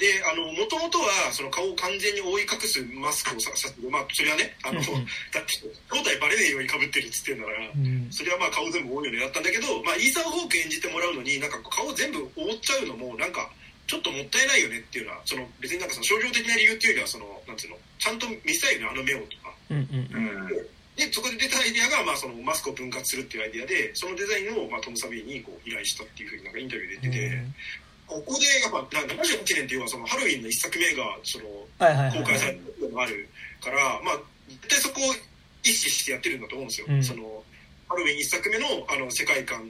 [0.00, 5.60] で、あの、もともとは、その顔を完全に覆い隠すマスクをさ、さまあ、それはね、あの、だって、
[5.92, 13.44] 正体バレねえように被ってるっつってんだから、うん、それはまあ顔全部覆うようになったんだけど、まあ、イーサン・ホーク演じてもらうのに、なんか顔全部覆っちゃうのも、なんか、
[13.86, 19.52] ちょっともったいないよねっていうのは、その、別になんかその、症状的な理由っていうよりは、その、なんつうの、ちゃんと見せたいよね、あの目をとか。
[19.68, 20.80] うんうんうん。
[20.96, 27.54] で、そこで出たアイディアが、まあ、そのマスクを分割するっていうアイディアで、そのデザインを、まあ、トム・サビーにこう依頼したっていうふうになんかインタビューで言ってて、うん
[28.10, 31.44] ここでやっぱ78年っていうのはそのハロウィンの一作目がその
[32.10, 33.28] 公開されたのがある
[33.62, 34.18] から、まあ
[34.50, 35.14] 絶対そこを
[35.62, 36.86] 意識してやってるんだと思うんですよ。
[36.90, 37.22] うん、その
[37.88, 39.62] ハロウィン一作目のあの世界観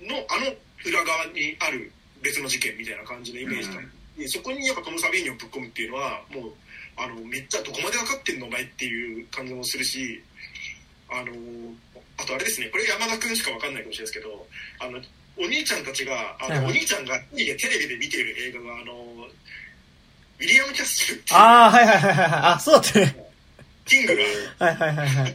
[0.00, 0.48] のあの
[0.86, 6.52] 裏側にある別の事件みたいな感じのイメージだ、うん、そこにやっぱトム・サビーニをぶっ込むっていうのはもう
[6.96, 10.22] あのめっちゃどこまで分かってんのお前っていう感じもするし
[11.10, 11.32] あの
[12.16, 14.46] あとあれですねこれ山田君しか分かんないかもしれないですけど
[14.80, 15.00] あの
[15.36, 18.94] お兄ちゃんたちが、あの、お兄ちゃんがテレビで見ている映画が、あの、
[20.38, 21.38] ウィリアム・キャステルっていう。
[21.38, 22.28] ああ、はいはいはいはい。
[22.54, 23.16] あ、そうだったね。
[23.84, 24.16] キング
[24.58, 24.66] が。
[24.66, 25.16] はいはいはいはい。
[25.16, 25.34] はい。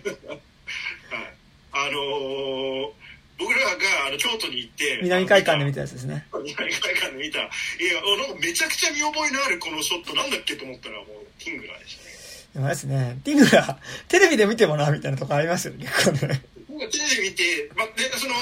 [1.71, 2.91] あのー、
[3.37, 3.71] 僕らが
[4.07, 6.27] あの京都に行って、南海館で見たやつですね。
[6.33, 7.47] 南海館で見た映
[7.93, 11.07] 画、なんかめちゃくちゃ見覚えのあるこのショットなんだっけと思ったら、もう、
[11.39, 12.09] キングラーでしたね。
[12.53, 13.79] でもあれですね、ティングラ、
[14.09, 16.19] テレビで見てもな、みたいなとこありますよね、結構ね。
[16.19, 18.35] テレビ見て、まあ、でその、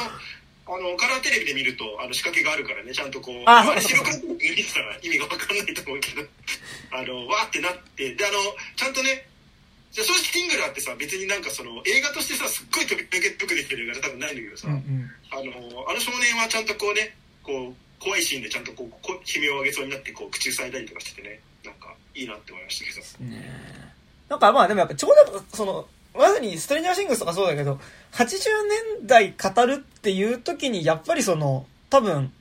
[0.68, 6.28] あの、カラーテレビで見ると、あの、仕掛けがあるからね、ちゃんとこう、ああれ白黒見てたら意味がわかんないと思うけど、
[6.92, 8.38] あの、わーってなって、で、あの、
[8.76, 9.28] ちゃんとね、
[9.92, 15.10] じゃあ正直ティングラーってさ、別になんかその、映画としてさ、すっごい飛び抜けっぽくできてる映画多分ないんだけどさ、うんうん。
[15.32, 23.26] あの、あの少年はちゃんとこうね、こう、怖いシーンでちゃんとこう、こ悲鳴を上げそうになって、こう、口塞いだりとかしててね、なんか、いいなって思いましたけど。
[23.32, 23.88] ね
[24.30, 25.88] なんかまあでもやっぱちょうどその、
[26.18, 27.80] まさにストレンジャーシングスとかそうだけど、
[28.14, 28.28] 80
[29.00, 32.32] 年代語るっていう時にやっぱりその、多分、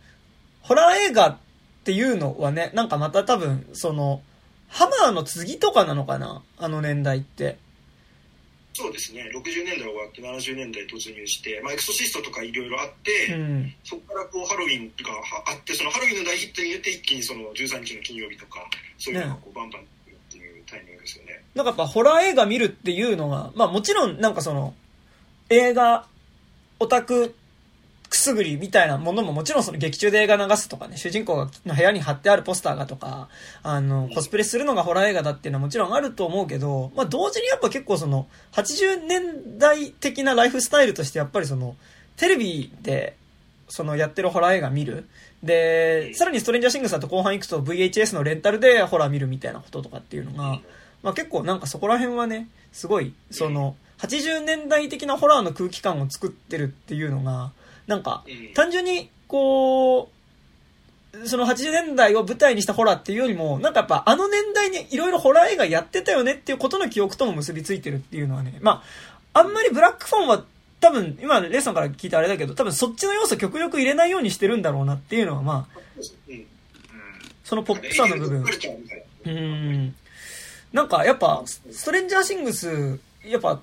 [0.62, 1.38] ホラー映画っ
[1.84, 4.22] ていうのはね、なんかまた多分、その、
[4.68, 7.58] ハマーの次とかなのかなあの年代って。
[8.72, 13.74] そうですね、60年代終わって70年代突入して、まあ、エクソシストとかいろいろあって、うん。
[13.84, 18.60] そこからこうハロウィンがはあって、そのハロウィンの大ヒットによって一気にその13日の金曜日とか、
[18.98, 19.84] そういうのがこうバンバンっ
[20.30, 21.25] ていうタイミングですよね。
[21.56, 24.74] なんかやっぱホラー映画見るっていうのが、まあもちろんなんかその、
[25.48, 26.06] 映画、
[26.78, 27.34] オタク、
[28.08, 33.28] くすぐりみたいなものももちろんその劇中で映画流すとかね、主人公の部屋に貼ってあるポスターがとか、
[33.62, 41.74] あの、コスプレするのがホラー映画だっていうのはもちろんあると思うけど、まあ同時にやっぱ結構その、80年代的なライフスタイルとしてやっぱりその、
[42.16, 43.16] テレビで、
[43.68, 45.08] そのやってるホラー映画見る。
[45.42, 50.60] で、さらにストレンジャーシングスだと後半行くと VHS のレンタルでホラー見るみたいなこととかっていうのが、
[51.06, 57.52] まあ結構なんかそこら辺はね、すごい、その、80年代的なホラーの空気感を作ってるっていうのが、
[57.86, 60.10] なんかうん、単純に、こ
[61.14, 68.82] う、その80年代を舞台にしたホラーっていうよりも、なんかやっぱあの年代にいろいろホラー映画やってたよねっていうことの記憶とも結びついてるっていうのはね、ま
[69.32, 70.44] あ、あんまりブラックフォンは
[70.80, 75.78] 多分、今レッスンから聞いたあれだけど、多分そっちの要素極力入れないようにしてるんだろうなっていうのはまあ、
[76.28, 76.46] うん。
[77.44, 78.44] そのポップさの部分。
[79.24, 79.94] うん。
[80.76, 83.62] なんかやっぱ、ストレンジャーシングス、やっぱ、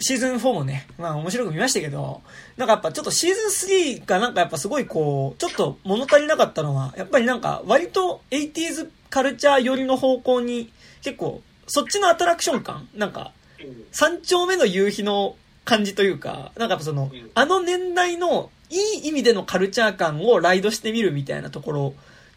[0.00, 2.22] シーズン4もね、まあ面白く見ましたけど、
[2.56, 10.72] なんかやっぱちょっとシーズン3がなんかやっぱすごいこう、ちょっと物足りなかったのは、やっぱりなんか割と 80s カルチャー寄りの方向に、
[11.02, 13.30] 結構、そっちのアトラクション感なんか、
[13.60, 21.94] うん三丁目の夕日の感じというか、なんかそのうん、あの年代のいい意味でのカルチャー感をライドしてみるみたいなところ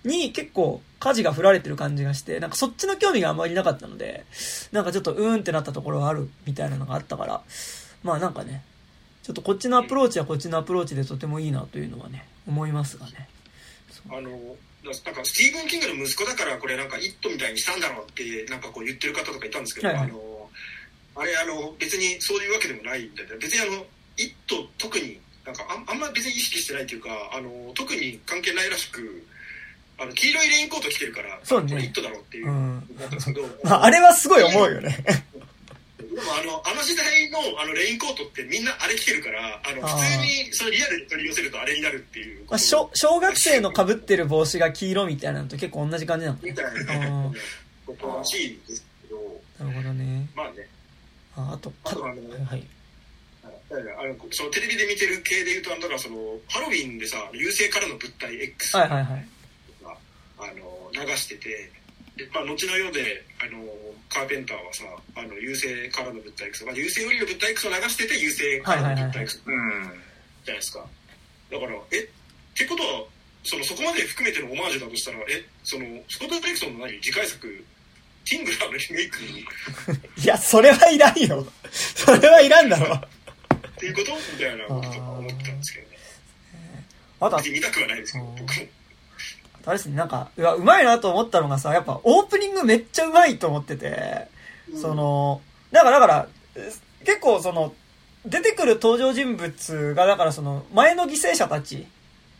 [0.08, 4.26] に結構舵が振られてる感じがして、なんかそっちの興味があまりなかったので、
[4.72, 7.41] なんかちょっとうーんってなったところがあるみたいなのがあったから、
[8.03, 8.64] まあなんかね、
[9.24, 13.30] ちょっとこっちのアプローチはこっちのアプローチでとてもいいなというのはね、思いますがね。
[14.10, 14.30] あの、
[14.84, 20.49] なんかスティーブン・キングの息子だからこれなんか「イット!」みたいにしたんだろうってなんかこう言ってる方とかいたんですけど、はいはいあの
[21.20, 23.84] あれあの別にそういうわけでもないんだよね別にあの
[24.18, 29.26] 「イット!」特になんかあんあんま別に意識してないというかあの特に関係ないらしく
[29.99, 32.87] あの黄色いレインコート着てるからそうねイット!」だろうっていうう、ん。
[32.99, 34.97] なんですけどまああれはすごい思うよね。
[35.97, 47.33] でもあのあの時代のあのレインコートってみんなあれ着てるからあの普通にそのリアルに取り寄せるとあれになるっていうまあ、小小学生の被ってる帽子が黄色みたいなのと結構同じ感じなのねみたいあなー
[47.85, 50.27] ことらしいですけどなるほどね。
[50.35, 50.67] まあね
[51.35, 52.67] ああと、かあとあのはい
[53.69, 53.73] あ
[54.07, 59.27] のそのテレビで見てる系で言うとあのだからそのハロウィンでさ優勢からの物体 X が、はいはいはい。
[60.39, 61.71] あの流してて
[62.15, 63.63] で、まあ、後の世であの
[64.09, 64.83] カーペンターはさ
[65.15, 69.83] あの優勢からの物体 X、まあ、優勢よりの物体 X を流してて優勢からの物体 X じゃうん。
[69.83, 70.85] ないですか。
[71.51, 72.07] だからえっ
[72.55, 73.03] てことは
[73.43, 77.65] そのそこまで含めてのオマージュだとしたらえそのスコット・ディレクソンの何次回作
[78.29, 79.39] ティングラーのリメイクに
[80.23, 81.47] いや、それはいらんよ。
[81.71, 82.93] それはいらんだろ。
[82.95, 83.01] っ
[83.79, 85.97] ていうことみたいなこととか思ってたんですけどね。
[87.21, 88.67] あとは別に見たくはないですけどうん僕も
[89.68, 94.28] あれですね、なんか、うわ、うまいなと思ったのがさ、やっぱオープニングめっちゃうまいと思ってて、
[94.74, 95.41] その、
[95.72, 96.72] だから、だから、え
[97.05, 97.74] 結構その、
[98.26, 101.86] 出てくる登場人物が、だからその、前の犠牲者たちっ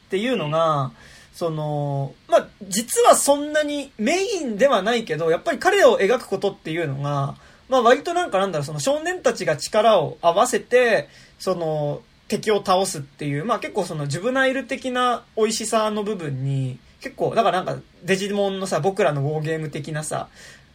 [0.10, 0.92] ていうのが、
[1.34, 7.36] その、まあ、実はそんなにメインではないけど、やっぱり彼を描くことっていうのが、
[7.68, 11.10] まあ割となんかなんだろう、その少年たちが力を合わせて、
[11.40, 20.28] その、敵を倒すっていう、まあ結構そのジュブナイル的な美味しさの部分に、結構、だからなんかデジモンのさ、僕らのウォーゲーム的なさ、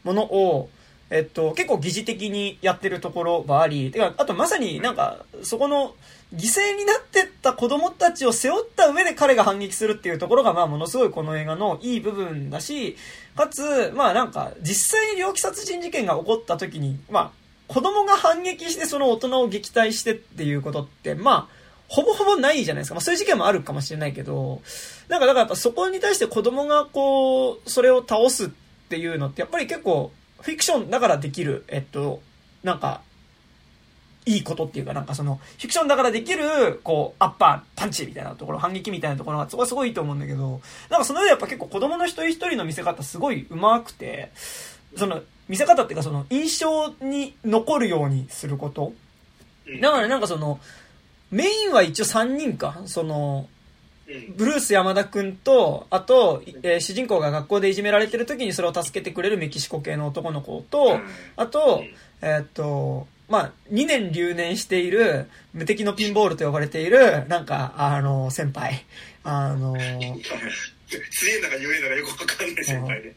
[0.02, 0.70] ものを、
[1.10, 5.94] えっと、結構疑似的にやってるところがあり、てか、あとまさになんか、そこの、
[6.34, 12.96] 犠牲になってった子供たちを背負った上で彼が反撃するっていうところが、まあ、ものすごいこの映画のいい部分だし、
[13.36, 17.30] かつ、まあなんか、実際に猟奇殺人事件が起こった時に、まあ、
[17.68, 21.62] 子供が反撃してその大人を撃退してっていうことって、まあ、
[21.92, 22.94] ほぼほぼないじゃないですか。
[22.94, 24.62] まあそういう事件もあるかもしれないけど、
[25.12, 28.48] なんかだからそこに対して子供がこう、それを倒すっ
[28.88, 30.10] ていうのってやっぱり結構、
[30.40, 32.22] フィクションだからできる、えっと、
[32.62, 33.02] なんか、
[34.24, 44.30] いいことっていうか、なんかその、フィクションだからできる、こう、アッパー、パンチみたいなところ、反撃みたいなところが、そこはすごいいいと思うんだけど、なんかその上でやっぱ結構子供の一人一人の見せ方すごい上手くて、
[44.96, 48.94] その、見せ方っていうかその、印象に残るようにすること。
[49.82, 50.58] だからなんかその、
[51.30, 53.46] メインは一応3人か、その、
[54.36, 61.00] ブルース山田くんと、あと、えー、主人公が学校でいじめられてる時にそれを助けてくれるメキシコ系の男の子と、
[61.36, 61.84] あと、
[62.20, 68.84] えー、っと、まあ、2年留年している、無敵のピンボールと呼ばれている、なんか、あの、先輩。
[69.24, 73.10] あの、強えんだか弱えんだかよくわかんない先輩で。
[73.10, 73.14] っ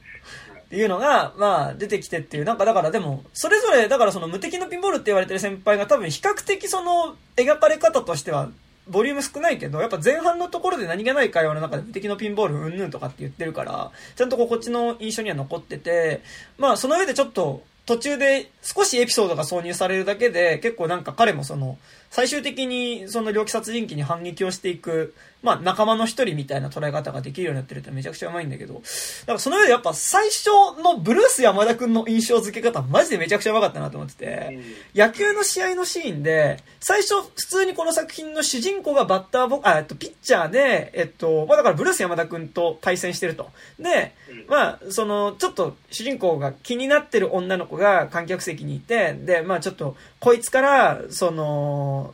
[0.70, 8.50] ていうのが、まあ、出てきてっていう、なんかだからでも、それぞれ、だからその無敵のピンボールって言われてる先輩が多分比較的その、描かれ方としては、
[8.88, 16.22] ボリューム少ないけど、やっぱ前半のところで何気ない会話の中で敵のピンボールうんぬんとかって言ってるから、ちゃんとこっちの印象には残ってて、
[16.58, 21.78] まあその上でちょっと、途中で少しエピソードが挿入されるだけで、結構なんか彼もその、
[22.10, 25.14] 最終的にその猟奇殺人鬼に反撃をしていく、
[25.46, 30.50] まあ仲間の一人みたいな捉え方ができるようになってるってめちゃくちゃうまいんだけど、だからその上でやっぱ最初
[30.84, 34.60] のブルース山田くんの印象付け方マジでめちゃくちゃうまかったなと思ってて、
[34.96, 43.50] 野球の試合のシーンで、最初普通にこの作品の主人公がバッターボ、あ、えっと、ピッチャーで、えっと、まあだからブルース山田くんと対戦してると。
[43.80, 44.14] で、
[44.48, 52.14] まあ、その、ちょっと主人公が気になってる女の子が観客席にいて、で、まあちょっと、こいつから、その、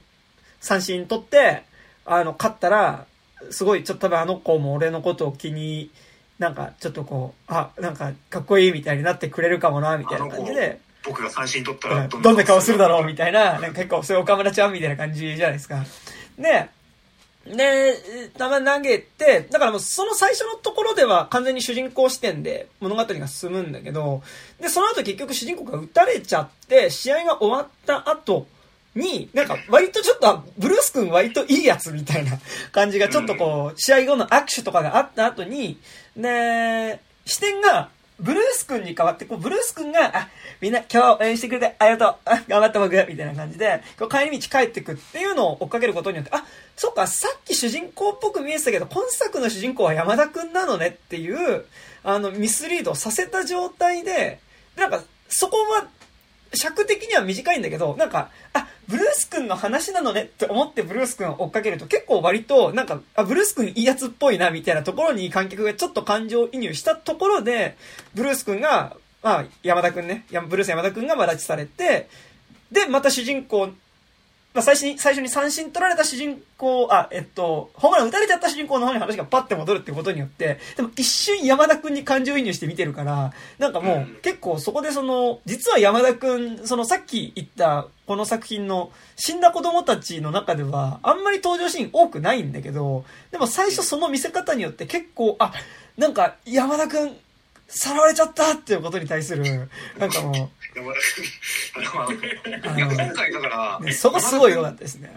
[0.60, 1.64] 三振取って、
[2.06, 3.06] あの、勝ったら、
[3.50, 5.90] すごい、ちょっと多分あの子も俺のことを気に、
[6.40, 10.80] なんか、ちょっとこう、あ、なんか、かっこいいみたいになってくれるかもな、みたいな感じで。
[11.04, 15.84] 僕が三振取ったらどんな顔するだろう、みたいな、なんか結構、そういう岡村ちゃんみたいな感じじゃないですか。
[16.38, 16.70] で、
[17.46, 24.22] で、たまに投げて、だからもうその最初のところでは完全に主人公視点で物語が進むんだけど、
[24.60, 28.46] で、その後結局主人公が撃たれちゃって、試合が終わった後、
[28.96, 32.40] に、なんか割とちょっと、ブルース君割といいやつみたいな
[32.72, 35.80] 感じがちょっとこう、試合後の握手とかがあった後に、
[36.16, 37.90] ね、視点が、
[38.20, 40.30] ブルース君に変わって、こう、ブルース君が、あ、
[40.62, 46.46] みんな今日応援してくれてありがとう、あ、頑張った僕、みたいな感じで、こう帰り道帰ってくっていうのを追っかけることによって、あ、
[46.78, 51.66] そっか、さっき主人公っぽく見えてたけど、今作の主人公は山田君なのねっていう、
[52.04, 54.40] あの、ミスリードさせた状態で、
[54.76, 55.88] なんか、そこは、
[56.54, 67.78] 尺的には短いんだけど、なんか、あ、ブルースくんの話なのねって思ってブルースくんを追っかけると結構割と、なんか、あ、ブルース君いいやつっぽいなみたいなところに観客がちょっと感情移入したところで、
[68.14, 72.10] ブルースくんが、まあ、山田くんね、ブルース山田くんがま拉致されて、
[72.70, 73.70] で、また主人公
[74.54, 95.54] まあ、最初に、最初に三振取られた主人公、あ、えっと、ホームラン打たれちゃった主人公の方に話がパッて戻るってことによって、でも一瞬山田くんに感情移入して見てるから、なんかもう結構そこでその、実は山田くん、そのさっき言ったこの作品の死んだ子供たちの中では、あんまり登場シーン多くないんだけど、でも最初その見せ方によって結構、あ、
[95.98, 97.16] なんか山田くん、
[97.72, 100.34] さらわれちゃったっていうことに対する、なんかもう、
[100.76, 100.94] 今
[103.14, 105.10] 回だから、ね、そこすごい良かったですね。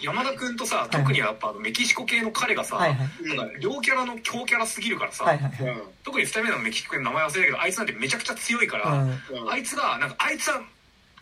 [0.00, 10.60] 山田君とさ、特にやっぱメキシコ系の彼がさ、はいはい、なんか両キャラの強キャラすぎるからさ、はいはいはい、特に2人目のメキシコ系の名前忘れたけど、あいつなんてめちゃくちゃ強いから、うん、あいつが、なんかあいつは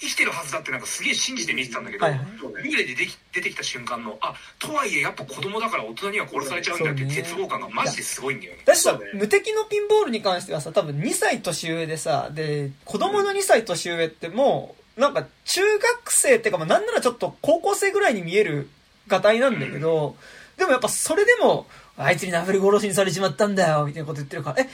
[0.01, 2.21] 生きてるはずだってなんかすげえ信じて見てたんだけど、はいはい、
[2.65, 8.63] 幽霊ででき出てきた瞬間の、あ、とはいえやっぱ子供だから大人には殺されちゃうんだっていう絶望感がマジですごいんだよね。
[8.65, 18.71] だしさ、無敵のピンボールに関してはさ、多分2歳年上でさ、で、子供の2歳年上ってもう、なんか中学生っていうか、まあなんならちょっと高校生ぐらいに見える
[19.07, 20.17] がたいなんだけど、
[20.57, 24.69] でもやっぱそれでも、あいつにナフル殺しにされちまったんだよ、みたいなこと言ってるから、え、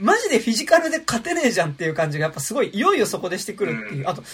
[0.00, 4.08] マジでフィジカルで勝てねえじゃんっていう感じがやっぱすごい、いよいよそこでしてくるっていう。
[4.08, 4.24] あと、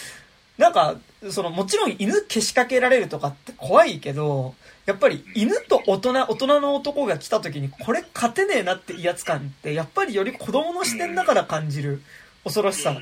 [0.58, 0.96] なんか、
[1.30, 4.54] その、もちろん犬けしかけられるとかって怖いけど、
[4.86, 12.02] やっぱり犬と大人、大人の男が来た時にこれ勝てねえなって威圧感って、やっぱりより子供の視点だから感じる
[12.42, 12.96] 恐ろしさ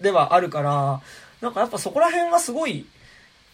[0.00, 1.00] ではあるから、
[1.40, 2.86] なんかやっぱそこら辺はすごい、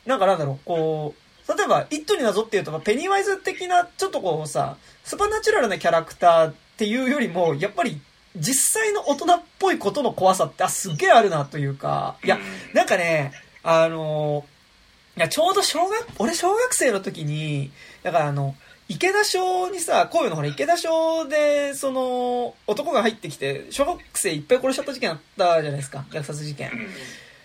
[0.04, 8.00] なんかなんだろう、こう、例えば、イットになぞっていうと、ペニーワイズ的な、ちょっとこうさ、スパナチュラルなキャラクターっていうよりも、やっぱり
[8.36, 12.38] 実際の大人っぽいことの怖さって、あ、すっげえあるなというか、いや、
[12.74, 14.44] なんかね、あの、
[15.16, 17.70] いや、ちょうど小学、俺小学生の時に、
[18.02, 18.54] だからあの、
[18.88, 26.70] 池田小にさ、神戸のほら、池田小で、その、男が入ってきて、小学生いっぱい殺しちゃった事件あったじゃないですか、虐殺事件。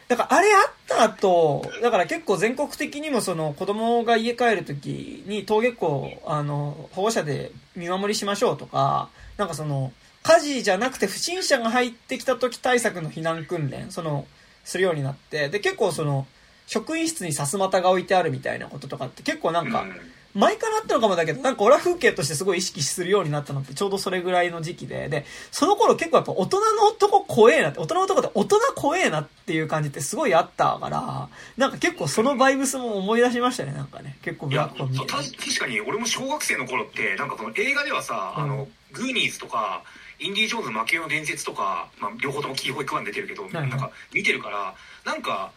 [0.08, 9.92] だからあれあった後、だから結構全国的にもその子供が家帰る時に登下校、あの、保護者で見守りしましょうとか、なんかその、
[10.28, 14.28] 火事じゃなくて不審者が入ってきた時対策の避難訓練、その、
[14.66, 16.28] するようになって、で、結構その、
[16.66, 19.86] 職員室にさすまたが置いてあるみたいなこととかって結構なんか、
[20.34, 34.18] 前からあったのかもだけど、なんか俺は風景としてすごい意識するようになったのってちょうどそれぐらいの時期で、で、その頃結構やっぱ大人の男怖えなって、大人の男って大人怖えなっていう感じってすごいあったから、なんか結構そのバイブスも思い出しましたね、なんかね。
[34.22, 35.08] 結構いやブラック。
[35.08, 39.84] 確かに俺も小学生の頃ってなんかこの映画ではさ、うんあのグーニーズとか
[40.20, 44.74] インディ・ージョーンズの魔球の伝説とか、まあ、両方ともキーホイクワン出てるけど、いなんか見てるから
[45.06, 45.52] なんか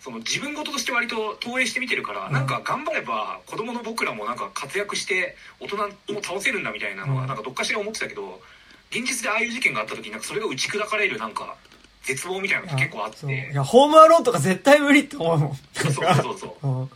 [0.00, 2.32] その自分事として割と投影して見てるから、うん。
[2.32, 7.20] なんか頑張れば子供の僕らもなんか活躍して大人も倒せるんだみたいなのうん。
[7.22, 8.40] はなんかどっかしら思ってたけど
[8.90, 11.56] 現実でああいう事件があった時になんかそれが打ち砕かれるなんか
[12.04, 13.50] 絶望みたいなのって結構あって。
[13.52, 15.54] いや、ホームアローンとか絶対無理って思うもん。
[15.74, 16.82] そうそうそうそうう。
[16.86, 16.90] ん。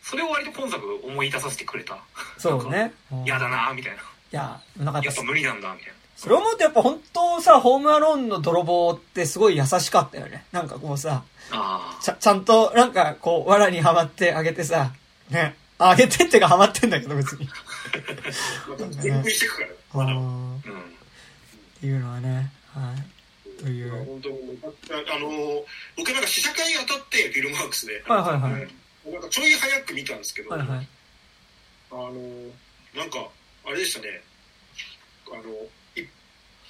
[0.00, 1.98] それを割と今作思い出させてくれた。
[2.38, 2.94] そうね。
[3.10, 3.24] うん。
[3.24, 3.98] 嫌だなみたいな。
[3.98, 4.04] い
[4.34, 10.44] や、なんかやっぱ無理なんだみたいなそれ思うとやっぱ本当さ、ホームアローンの泥棒ってすごい優しかったよね。
[10.52, 14.92] なんかこうさ、あちゃ、ちゃんとなんかこう、藁にはまってあげてさ、
[15.30, 15.56] ね。
[15.76, 17.48] ああげてってかはまってんだけど別に。
[19.02, 19.58] 全部してく
[19.92, 20.12] から。
[20.14, 20.60] うんっ
[21.80, 23.62] ていうのはね、はい。
[23.62, 23.90] という。
[23.90, 24.30] 本当
[25.14, 25.64] あの
[25.96, 30.88] 僕なんか試写会当たってフィルムハウスで、はいはいはいなんかちょい早く見たんですけど、はいはい。
[31.90, 32.12] あの
[32.94, 33.28] なんか
[33.66, 34.22] あれでしたね。
[35.32, 35.42] あの
[35.96, 36.06] い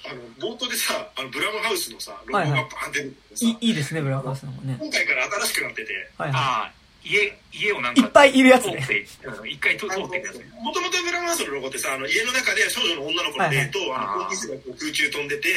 [0.05, 0.21] あの
[0.53, 4.77] 冒頭でさあのブラムハウスのさロゴがバはいはいーンって出ててさ、いい、いいですね、ブラウンハウスのもね。
[4.79, 6.11] 今回から新しくなってて。
[6.17, 8.03] はいはああ家家をなんかい。
[8.03, 8.81] いっぱいいるやつね。
[9.45, 13.99] 一回通通ってくやつねもともとブラムハウスのロゴってさあの家の中で少女の女の子の霊と、はいはい。
[14.01, 15.53] あの高気質がこう空中飛んでて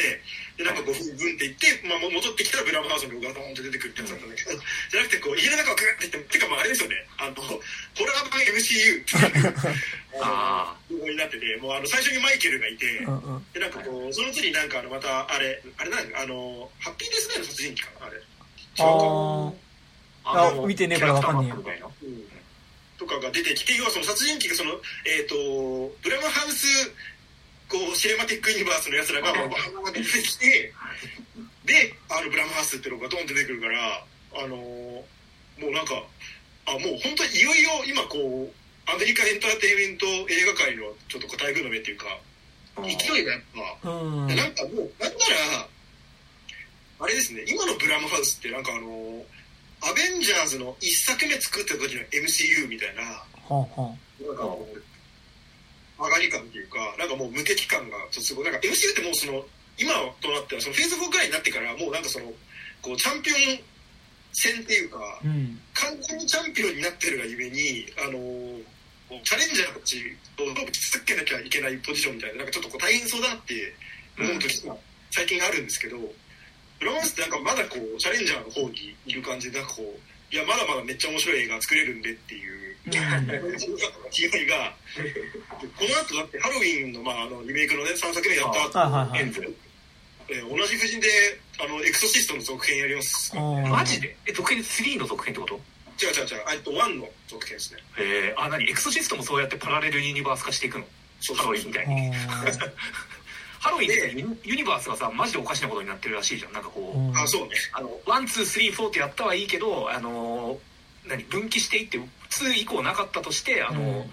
[0.57, 6.95] でなんかこうブンブンっていって、まあ、も戻ってきたらブラムハウスのロゴがドーンって出てくるってやつだったんだけどじゃなくてこう家の中をグーっていっててかまああれですよね。
[7.17, 7.57] あのホ
[8.05, 9.55] ラー版 MCU っていう
[10.21, 13.45] あロゴになっててもうあの最初にマイケルがいて、うんうん。
[13.51, 18.17] でなんかこうその次になんかあのまたあれあれなんあのハッピーデスデーの殺人鬼かなあれ。
[18.17, 18.21] 違
[18.83, 19.68] うか
[20.23, 21.91] あ見てねえからわかんねえよ
[22.97, 24.71] とかが出てきて要はその殺人鬼がその
[25.05, 25.35] えっ、と
[26.03, 26.67] ブラムハウス
[27.69, 30.73] こうシネマティックユニバースのやつらがバーバー出てきて
[31.65, 34.03] であのブラムハウスってロゴがドンって出てくるから
[34.43, 35.03] あのも
[35.61, 35.95] うなんか
[36.67, 38.51] あもう本当にいよいよ今こう
[38.89, 42.05] アメリカエンターテインメント映画界のちょっとこう台風の目っていうか
[42.87, 43.41] 勢いがやっ
[43.83, 45.27] ぱなんかもう、なんな
[45.59, 45.67] ら、
[47.01, 48.87] あれですね、今のブラムハウスってなんかあの、
[49.81, 59.45] アベンジャーズの一作目作った時の MCU みたいな、ほうほなんかこう、上がり感っていうか、なんかもう無敵感がすごい、なんか MCU ってもうその、
[59.77, 62.25] 今となってはそのフェーズ4くらいになってから、もうなんかその、
[62.81, 63.59] こう、チャンピオン
[64.33, 65.27] 戦っていうか、う。
[65.27, 65.59] うん。
[65.73, 68.19] 完全にチャンピオンになってるがゆえに、あの
[69.23, 70.03] チャレンジャーたち
[70.37, 73.73] とどうぶつつけなきゃいけないポジションみたいな、なんかちょっとこう大変そうだなって
[74.19, 74.75] 思う時が
[75.09, 76.13] 最近あるんですけど、ブ
[76.85, 82.91] ラマンスってなんかまだこう、チャレンジャーの方にいる感じで、なんかこう、いや、まだまだめっちゃ面白い映画作れるんでっていう、うん
[84.09, 84.73] 気概が、
[85.77, 89.55] この後だってハロウィンの、まあ、あのリメイクのね、3作目やった後、はいはいはいエンズ
[90.29, 91.07] えー同じ布陣で、
[91.59, 93.35] あの、エクソシストの続編やります。
[93.35, 94.15] マジで？
[94.27, 95.55] え続編3の続編ってこと？
[96.01, 97.79] 違う違う、えっと、1の続編ですね。
[97.97, 98.63] へえあ何？
[98.69, 100.85] エクソシストもそうやってパラレルユニバース化していくの？
[101.35, 102.11] ハロウィンみたいに。
[102.15, 102.45] あ
[103.59, 106.53] ハロウィンってユニバースがさマジでおかしなことになってるらしいじゃん。
[106.53, 107.49] なんかこうーあ、そうね。
[107.73, 110.57] あの one two three four ってやったはいいけどあの
[111.07, 114.11] 何分岐していって2以降なかったとしてあの、うん。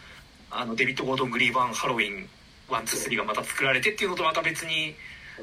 [0.50, 2.28] あのデビッド・ゴードン・グリーン版ハロウィン
[2.68, 4.94] one two three がまた作られてっていうのとまた別に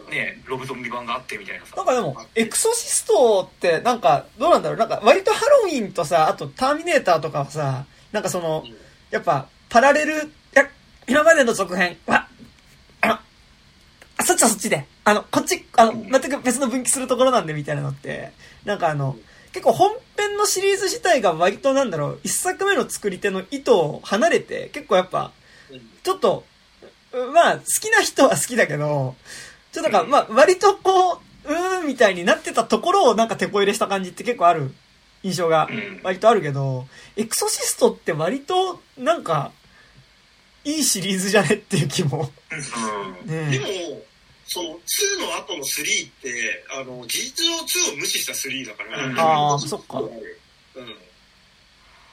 [0.10, 1.76] ねロブゾンビ版があってみたいなさ。
[1.76, 4.80] なんかでも、エクソシストって、なんか、どうなんだろう？
[4.80, 8.64] なんか、割とハロウィンとさ、あと、ターミネーターとかはさ、なんかその、
[9.12, 10.68] やっぱ、パラレル、いや、
[11.08, 11.96] 今までの続編
[14.34, 18.32] そっちはそっちで、あの、こっち、あの、全く別の分岐するところなんで、みたいなのって、
[18.66, 19.18] なんかあの、
[19.52, 25.32] 結構本編のシリーズ自体が割となんだろう、一作目の作り手の意図を離れて、結構やっぱ、
[26.04, 26.44] ちょっと、
[27.14, 29.16] うまあ、好きな人は好きだけど、
[29.72, 34.74] ちょっとなんか、まあ、割とこう、うーんみたいになってたところをなんか手こ入れした感じって結構ある
[35.24, 36.00] 印象がうん。
[36.04, 39.52] 割とあるけど、エクソシストって割となんか、
[40.66, 42.32] いいシリーズじゃねっていう気も。
[42.52, 43.28] うん。
[43.28, 44.02] でねも、
[44.54, 47.58] その2の後の3って、あの、事実上
[47.90, 49.20] 2を無視した3だから、うん。
[49.20, 50.00] あーそっか。
[50.00, 50.10] うん。
[50.10, 50.26] だか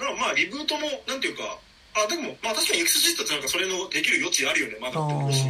[0.00, 1.58] らまあ、リブートも、なんていうか、
[1.92, 5.44] あ、でも、まあ確かにエクソシストってなんかそれのできる余地あるよね、まだって思うし。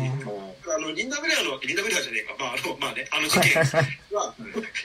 [0.70, 3.54] あの、リンダ・ブレアの、リンダ・ブレアじゃねえか、まあ、あの、まあね、あの事件。
[4.14, 4.34] は、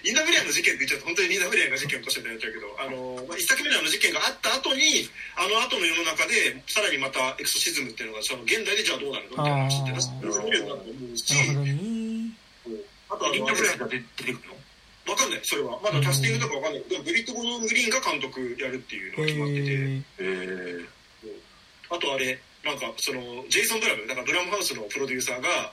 [0.03, 11.94] リンダ・ブレアの事件って言っちゃうと、本当にリンダ・ブレアが事件を起こしてるやっちゃうけど、あの、まあ、一作目のあの事件があった後に、あの後の世の中で、さらにまたエクソシズムっていうのが、その現代でじゃあどうなるのみたいな話って、確かに見れるなと思うし、なるほどね。
[13.09, 14.55] あとあの、リンダあれブレアが出てくるの？
[15.11, 15.79] わかんない、それは。
[15.83, 16.83] まだキャスティングとかわかんない。
[16.83, 20.85] けど、ブリット・ゴードン・グリーンが監督やるっていうのが決まってて、ええー
[21.91, 25.71] あとあれ、なんかその、ジェイソン・ドラム、なんかドラムハウスのプロデューサーが、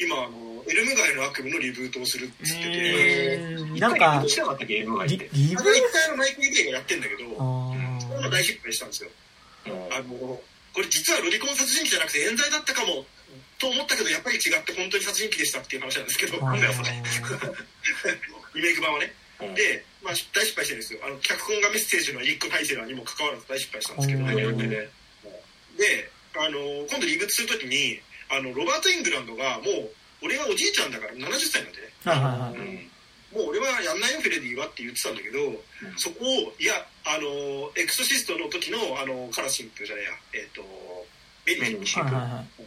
[0.00, 4.82] 今、あの、エルム街の悪夢のリブートをするっつってて、ー、なんかリブートしなかったっけ？
[4.82, 5.30] ゲーム街っリて。
[5.32, 9.10] リブあの一回のマイケル・ゲイがやってんだけど、あそれも大失敗したんですよ。
[9.66, 9.72] うん。
[9.94, 10.42] あの、
[10.74, 13.06] これ実はロリコン殺人鬼じゃなくて冤罪だったかも、
[13.58, 16.60] と思ったけど、やっぱり違って本当に殺人鬼でしたっていう話なんですけど、それ。
[18.54, 19.12] リ メイク版はね。
[19.40, 19.54] うん。
[19.54, 21.00] で、まあ、大失敗してるんですよ。
[21.04, 24.88] あの、脚本がメッセージのリック・ファイセラーにも関わらず大失敗したんですけど、うんで、
[25.76, 29.90] であの、今度リブートするときに、あの、ロバート・イングランドがもう、
[30.22, 31.88] 俺はおじいちゃんだから70歳なんでね。
[32.04, 32.90] うん。
[33.32, 35.38] もう俺はやんないよフレディはって言ってたんだけど、
[35.96, 40.10] そこをいやあのエクソシストの時のあのカラシンプじゃねえや。
[40.42, 40.62] えっ、と
[41.44, 42.62] ベニシンはい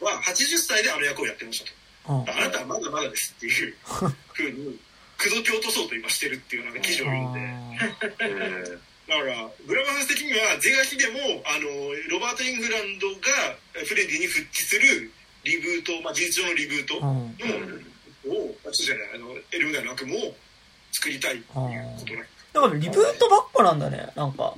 [0.00, 0.24] はいはい。
[0.24, 1.64] は80歳であの役をやってまし
[2.06, 2.24] たうん。
[2.24, 3.74] と、あなたはまだまだですっていう
[4.32, 4.78] ふうに
[5.18, 7.40] 口説き落とそうと今してるっていうなんか記事を読んで。
[8.20, 8.78] えー。
[9.10, 11.66] だからブラマハウス的には是が非でもあの
[12.10, 15.10] ロバート・イングランドがフレディに復帰する
[15.42, 17.36] リブート、まあ、事実上のリブートうの、ん
[18.28, 20.34] をあそうじゃないあのエルムガイの悪夢を
[20.92, 24.54] 作りたいっていうことねだからリブートばっかなんだね、なんか。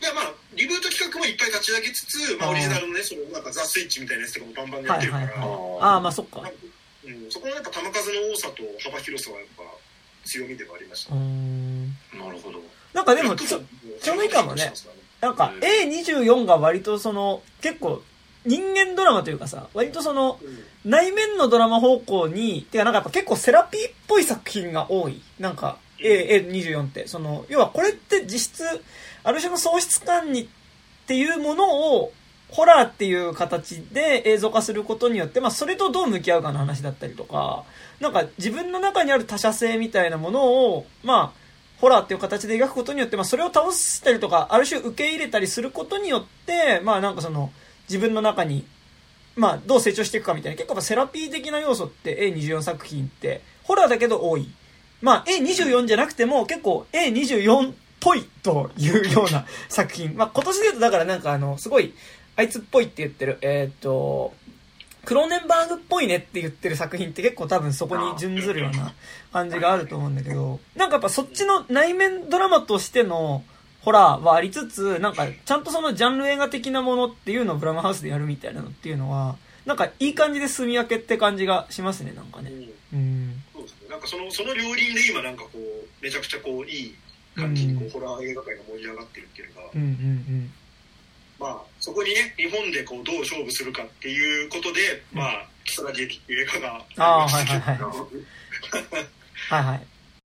[0.00, 5.78] いやまあリブート企画もいっぱい立ち上げつつ、まあ、オリジナルのねそのなんかザ・スイッチみたいなやつとかもバンバンやってるから、はいはいはい。
[5.80, 6.42] ああ、まあそっか。
[7.06, 9.62] うん、そこのやっぱ球数の多さと幅広さはやっぱ
[10.24, 11.86] 強みではありましたうーん。
[11.86, 12.60] なるほど。
[12.92, 13.60] なんかでも、ちょ、
[14.00, 14.72] ちょうどいいかもね。
[15.20, 18.02] なんか A24 が割とその、結構、
[18.44, 20.90] 人間ドラマというかさ、割とその、うん。
[20.90, 25.22] 内面のドラマ方向に、てかなんかやっぱ結構セラピーっぽい作品が多い。
[25.38, 27.08] なんか、A24 って。
[27.08, 28.64] その、要はこれって実質、
[29.24, 30.46] ある種の喪失感にっ
[31.06, 32.12] ていうものを、
[32.50, 37.64] ホラーっていう形で映像化することによって、まあそれとどう向き合うかの話だったりとか、
[38.00, 41.38] なんか自分の中にある他者性みたいなものを、まあ、
[41.78, 47.52] ホラーっていう形で描くことによって、まあそれを倒したりとか、ある種受け入れたりすることによって、まあなんかその、
[47.86, 48.64] 自分の中に
[49.38, 54.50] まあ、どう成長していくかみたいな、結構セラピー的な要素って A24 作品って、ホラーだけど多い。
[55.00, 60.16] まあ、A24 じゃなくても結構 A24 っぽいというような 作品。
[60.16, 61.94] まあ、今年で言うとだからなんかあの、すごい、
[62.36, 64.34] あいつっぽいって言ってる、えーっと、
[65.04, 68.92] クローネンバーグっぽいねって言ってる作品って結構多分そこに準ずるような
[69.32, 73.42] 感じがあると思うんだけど、なんかやっぱそっちの内面ドラマとしての
[73.80, 82.50] ホラーはありつつ、なんかちゃんとそのジャンル映画的なものっていうのをブラムハウスでやるみたいなのっていうのは、なんかいい感じで住み分けって感じがしますね、なんかね。
[82.92, 83.27] うん
[83.98, 85.58] なんかそのその両輪で今なんかこう
[86.00, 86.94] めちゃくちゃこういい
[87.34, 87.90] 感じにこう、うん。
[87.90, 90.52] ホラー映画界が盛り上がってるっていうのが、うんうん
[91.40, 94.80] まあそこにね日本でこうどう勝負するかっていうことで、
[95.12, 97.86] まあ「木更津劇」っていう映画があーりましたけど。
[97.86, 98.00] はいは
[98.80, 99.06] いはい。
[99.50, 99.86] はいはい。